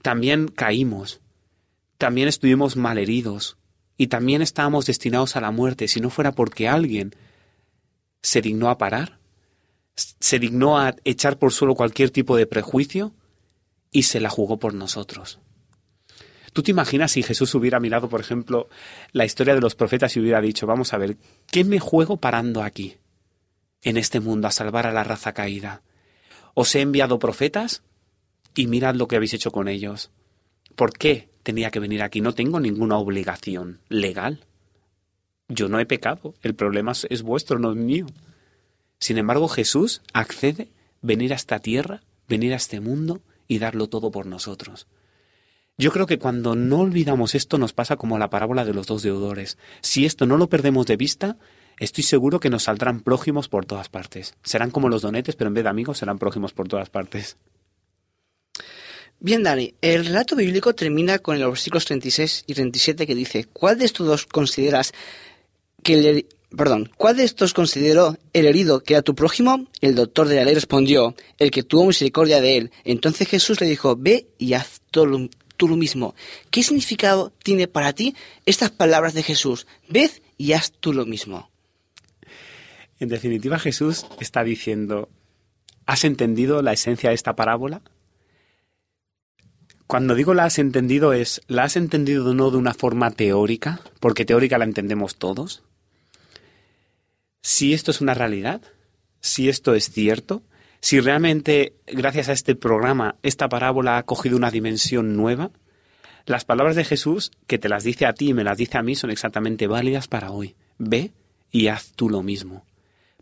También 0.00 0.46
caímos, 0.46 1.20
también 1.98 2.28
estuvimos 2.28 2.76
malheridos 2.76 3.56
y 3.96 4.06
también 4.08 4.40
estábamos 4.40 4.86
destinados 4.86 5.34
a 5.34 5.40
la 5.40 5.50
muerte 5.50 5.88
si 5.88 6.00
no 6.00 6.10
fuera 6.10 6.32
porque 6.32 6.68
alguien 6.68 7.16
se 8.22 8.42
dignó 8.42 8.70
a 8.70 8.78
parar, 8.78 9.18
se 9.94 10.38
dignó 10.38 10.78
a 10.78 10.94
echar 11.04 11.38
por 11.38 11.52
suelo 11.52 11.74
cualquier 11.74 12.10
tipo 12.10 12.36
de 12.36 12.46
prejuicio 12.46 13.14
y 13.90 14.04
se 14.04 14.20
la 14.20 14.30
jugó 14.30 14.58
por 14.58 14.74
nosotros. 14.74 15.38
¿Tú 16.52 16.62
te 16.62 16.70
imaginas 16.70 17.12
si 17.12 17.22
Jesús 17.22 17.54
hubiera 17.54 17.80
mirado, 17.80 18.08
por 18.08 18.20
ejemplo, 18.20 18.68
la 19.12 19.24
historia 19.24 19.54
de 19.54 19.60
los 19.60 19.74
profetas 19.74 20.16
y 20.16 20.20
hubiera 20.20 20.40
dicho, 20.40 20.66
vamos 20.66 20.92
a 20.92 20.98
ver, 20.98 21.16
¿qué 21.50 21.64
me 21.64 21.80
juego 21.80 22.16
parando 22.16 22.62
aquí, 22.62 22.96
en 23.82 23.96
este 23.96 24.20
mundo, 24.20 24.46
a 24.46 24.52
salvar 24.52 24.86
a 24.86 24.92
la 24.92 25.02
raza 25.02 25.32
caída? 25.32 25.82
Os 26.54 26.74
he 26.76 26.80
enviado 26.80 27.18
profetas 27.18 27.82
y 28.54 28.68
mirad 28.68 28.94
lo 28.94 29.08
que 29.08 29.16
habéis 29.16 29.34
hecho 29.34 29.50
con 29.50 29.66
ellos. 29.66 30.12
¿Por 30.76 30.92
qué 30.96 31.28
tenía 31.42 31.72
que 31.72 31.80
venir 31.80 32.02
aquí? 32.02 32.20
No 32.20 32.34
tengo 32.34 32.60
ninguna 32.60 32.98
obligación 32.98 33.80
legal. 33.88 34.44
Yo 35.48 35.68
no 35.68 35.80
he 35.80 35.86
pecado. 35.86 36.34
El 36.42 36.54
problema 36.54 36.92
es 36.92 37.22
vuestro, 37.22 37.58
no 37.58 37.72
es 37.72 37.76
mío. 37.76 38.06
Sin 39.04 39.18
embargo, 39.18 39.48
Jesús 39.48 40.00
accede 40.14 40.70
venir 41.02 41.34
a 41.34 41.36
esta 41.36 41.58
tierra, 41.58 42.00
venir 42.26 42.54
a 42.54 42.56
este 42.56 42.80
mundo 42.80 43.20
y 43.46 43.58
darlo 43.58 43.86
todo 43.86 44.10
por 44.10 44.24
nosotros. 44.24 44.86
Yo 45.76 45.92
creo 45.92 46.06
que 46.06 46.18
cuando 46.18 46.56
no 46.56 46.78
olvidamos 46.78 47.34
esto 47.34 47.58
nos 47.58 47.74
pasa 47.74 47.96
como 47.96 48.16
la 48.16 48.30
parábola 48.30 48.64
de 48.64 48.72
los 48.72 48.86
dos 48.86 49.02
deudores. 49.02 49.58
Si 49.82 50.06
esto 50.06 50.24
no 50.24 50.38
lo 50.38 50.48
perdemos 50.48 50.86
de 50.86 50.96
vista, 50.96 51.36
estoy 51.78 52.02
seguro 52.02 52.40
que 52.40 52.48
nos 52.48 52.62
saldrán 52.62 53.00
prójimos 53.00 53.50
por 53.50 53.66
todas 53.66 53.90
partes. 53.90 54.36
Serán 54.42 54.70
como 54.70 54.88
los 54.88 55.02
donetes, 55.02 55.36
pero 55.36 55.48
en 55.48 55.54
vez 55.54 55.64
de 55.64 55.70
amigos 55.70 55.98
serán 55.98 56.18
prójimos 56.18 56.54
por 56.54 56.66
todas 56.66 56.88
partes. 56.88 57.36
Bien, 59.20 59.42
Dani, 59.42 59.74
el 59.82 60.06
relato 60.06 60.34
bíblico 60.34 60.74
termina 60.74 61.18
con 61.18 61.38
los 61.38 61.50
versículos 61.50 61.84
36 61.84 62.44
y 62.46 62.54
37 62.54 63.06
que 63.06 63.14
dice, 63.14 63.44
¿cuál 63.52 63.78
de 63.78 63.84
estos 63.84 64.06
dos 64.06 64.24
consideras 64.24 64.94
que 65.82 65.94
el, 65.94 66.26
perdón, 66.56 66.90
¿cuál 66.96 67.16
de 67.16 67.24
estos 67.24 67.54
consideró 67.54 68.16
el 68.32 68.46
herido 68.46 68.82
que 68.82 68.94
era 68.94 69.02
tu 69.02 69.14
prójimo? 69.14 69.66
El 69.80 69.94
doctor 69.94 70.28
de 70.28 70.36
la 70.36 70.44
ley 70.44 70.54
respondió, 70.54 71.14
el 71.38 71.50
que 71.50 71.62
tuvo 71.62 71.86
misericordia 71.86 72.40
de 72.40 72.56
él. 72.56 72.70
Entonces 72.84 73.28
Jesús 73.28 73.60
le 73.60 73.66
dijo, 73.66 73.96
ve 73.96 74.28
y 74.38 74.54
haz 74.54 74.80
tú 74.90 75.06
lo 75.06 75.76
mismo. 75.76 76.14
¿Qué 76.50 76.62
significado 76.62 77.32
tiene 77.42 77.68
para 77.68 77.92
ti 77.92 78.14
estas 78.46 78.70
palabras 78.70 79.14
de 79.14 79.22
Jesús? 79.22 79.66
Ved 79.88 80.10
y 80.36 80.52
haz 80.52 80.72
tú 80.72 80.92
lo 80.92 81.06
mismo. 81.06 81.50
En 83.00 83.08
definitiva, 83.08 83.58
Jesús 83.58 84.06
está 84.20 84.44
diciendo, 84.44 85.08
¿has 85.86 86.04
entendido 86.04 86.62
la 86.62 86.72
esencia 86.72 87.10
de 87.10 87.14
esta 87.14 87.36
parábola? 87.36 87.82
Cuando 89.86 90.14
digo 90.14 90.32
la 90.32 90.44
has 90.44 90.58
entendido 90.58 91.12
es, 91.12 91.42
¿la 91.46 91.64
has 91.64 91.76
entendido 91.76 92.32
no 92.32 92.50
de 92.50 92.56
una 92.56 92.72
forma 92.72 93.10
teórica? 93.10 93.80
Porque 94.00 94.24
teórica 94.24 94.58
la 94.58 94.64
entendemos 94.64 95.16
todos. 95.16 95.62
Si 97.46 97.74
esto 97.74 97.90
es 97.90 98.00
una 98.00 98.14
realidad, 98.14 98.62
si 99.20 99.50
esto 99.50 99.74
es 99.74 99.90
cierto, 99.90 100.42
si 100.80 100.98
realmente 100.98 101.74
gracias 101.86 102.30
a 102.30 102.32
este 102.32 102.54
programa 102.54 103.16
esta 103.22 103.50
parábola 103.50 103.98
ha 103.98 104.02
cogido 104.04 104.38
una 104.38 104.50
dimensión 104.50 105.14
nueva, 105.14 105.50
las 106.24 106.46
palabras 106.46 106.74
de 106.74 106.86
Jesús 106.86 107.32
que 107.46 107.58
te 107.58 107.68
las 107.68 107.84
dice 107.84 108.06
a 108.06 108.14
ti 108.14 108.30
y 108.30 108.32
me 108.32 108.44
las 108.44 108.56
dice 108.56 108.78
a 108.78 108.82
mí 108.82 108.96
son 108.96 109.10
exactamente 109.10 109.66
válidas 109.66 110.08
para 110.08 110.30
hoy. 110.30 110.56
Ve 110.78 111.12
y 111.50 111.66
haz 111.66 111.92
tú 111.92 112.08
lo 112.08 112.22
mismo. 112.22 112.64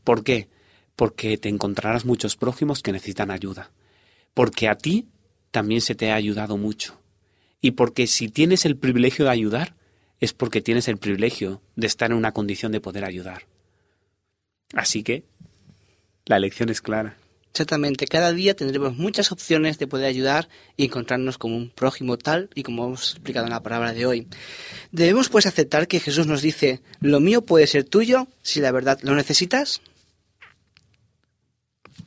¿Por 0.04 0.22
qué? 0.22 0.48
Porque 0.94 1.37
te 1.37 1.48
encontrarás 1.48 2.04
muchos 2.04 2.37
prójimos 2.37 2.80
que 2.80 2.92
necesitan 2.92 3.32
ayuda. 3.32 3.72
Porque 4.35 4.68
a 4.68 4.76
ti 4.76 5.08
también 5.50 5.80
se 5.80 5.96
te 5.96 6.12
ha 6.12 6.14
ayudado 6.14 6.56
mucho. 6.58 6.96
Y 7.61 7.72
porque 7.72 8.06
si 8.06 8.28
tienes 8.28 8.66
el 8.66 8.76
privilegio 8.76 9.24
de 9.24 9.32
ayudar, 9.32 9.74
es 10.20 10.32
porque 10.32 10.62
tienes 10.62 10.87
el 10.87 10.98
privilegio 10.98 11.61
de 11.74 11.88
estar 11.88 12.12
en 12.12 12.18
una 12.18 12.30
condición 12.30 12.70
de 12.70 12.80
poder 12.80 13.04
ayudar. 13.04 13.50
Así 14.72 15.02
que 15.02 15.24
la 16.26 16.37
elección 16.37 16.68
es 16.68 16.80
clara. 16.80 17.16
Exactamente, 17.52 18.06
cada 18.06 18.32
día 18.32 18.56
tendremos 18.56 18.96
muchas 18.96 19.30
opciones 19.30 19.78
de 19.78 19.87
poder 19.87 20.06
ayudar 20.06 20.48
y 20.78 20.87
encontrarnos 20.87 21.37
como 21.37 21.54
un 21.54 21.68
prójimo 21.68 22.16
tal 22.16 22.48
y 22.54 22.62
como 22.62 22.87
hemos 22.87 23.11
explicado 23.12 23.44
en 23.44 23.52
la 23.52 23.62
palabra 23.62 23.92
de 23.92 24.06
hoy. 24.06 24.26
Debemos 24.90 25.28
pues 25.28 25.44
aceptar 25.44 25.87
que 25.87 26.00
Jesús 26.00 26.26
nos 26.26 26.40
dice, 26.40 26.80
lo 27.00 27.20
mío 27.20 27.42
puede 27.42 27.66
ser 27.66 27.85
tuyo 27.85 28.26
si 28.40 28.61
la 28.61 28.72
verdad 28.72 28.98
lo 29.02 29.14
necesitas. 29.14 29.82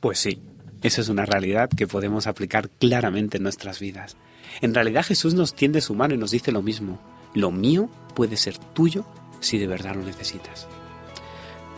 Pues 0.00 0.18
sí, 0.18 0.40
esa 0.82 1.00
es 1.00 1.08
una 1.08 1.26
realidad 1.26 1.70
que 1.70 1.86
podemos 1.86 2.26
aplicar 2.26 2.68
claramente 2.68 3.36
en 3.36 3.44
nuestras 3.44 3.78
vidas. 3.78 4.16
En 4.60 4.74
realidad 4.74 5.04
Jesús 5.04 5.34
nos 5.34 5.54
tiende 5.54 5.80
su 5.80 5.94
mano 5.94 6.14
y 6.14 6.18
nos 6.18 6.32
dice 6.32 6.50
lo 6.50 6.62
mismo. 6.62 7.00
Lo 7.34 7.52
mío 7.52 7.88
puede 8.16 8.36
ser 8.36 8.58
tuyo 8.58 9.06
si 9.38 9.58
de 9.58 9.68
verdad 9.68 9.94
lo 9.94 10.02
necesitas. 10.02 10.66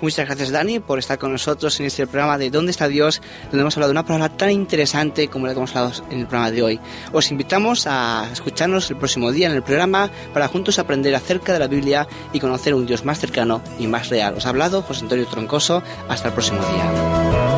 Muchas 0.01 0.27
gracias 0.27 0.51
Dani 0.51 0.79
por 0.79 0.99
estar 0.99 1.19
con 1.19 1.33
nosotros 1.33 1.79
en 1.81 1.87
este 1.87 2.07
programa 2.07 2.39
de 2.39 2.51
¿Dónde 2.51 2.71
está 2.71 2.87
Dios? 2.87 3.21
donde 3.45 3.61
hemos 3.61 3.77
hablado 3.77 3.91
de 3.91 3.99
una 3.99 4.07
palabra 4.07 4.37
tan 4.37 4.51
interesante 4.51 5.29
como 5.29 5.47
la 5.47 5.53
que 5.53 5.59
hemos 5.59 5.75
hablado 5.75 6.05
en 6.11 6.21
el 6.21 6.27
programa 6.27 6.51
de 6.51 6.63
hoy. 6.63 6.81
Os 7.13 7.31
invitamos 7.31 7.87
a 7.87 8.29
escucharnos 8.33 8.91
el 8.91 8.97
próximo 8.97 9.33
día 9.33 9.49
en 9.49 9.55
el 9.55 9.63
programa 9.63 10.11
para 10.33 10.49
juntos 10.49 10.79
aprender 10.79 11.15
acerca 11.15 11.53
de 11.53 11.59
la 11.59 11.67
Biblia 11.67 12.07
y 12.33 12.41
conocer 12.41 12.75
un 12.75 12.87
Dios 12.87 13.05
más 13.05 13.19
cercano 13.19 13.61
y 13.79 13.87
más 13.87 14.09
real. 14.09 14.35
Os 14.37 14.47
ha 14.47 14.51
hablado 14.51 14.83
José 14.83 15.03
Antonio 15.03 15.27
Troncoso. 15.27 15.83
Hasta 16.09 16.29
el 16.29 16.35
próximo 16.35 16.61
día. 16.61 17.58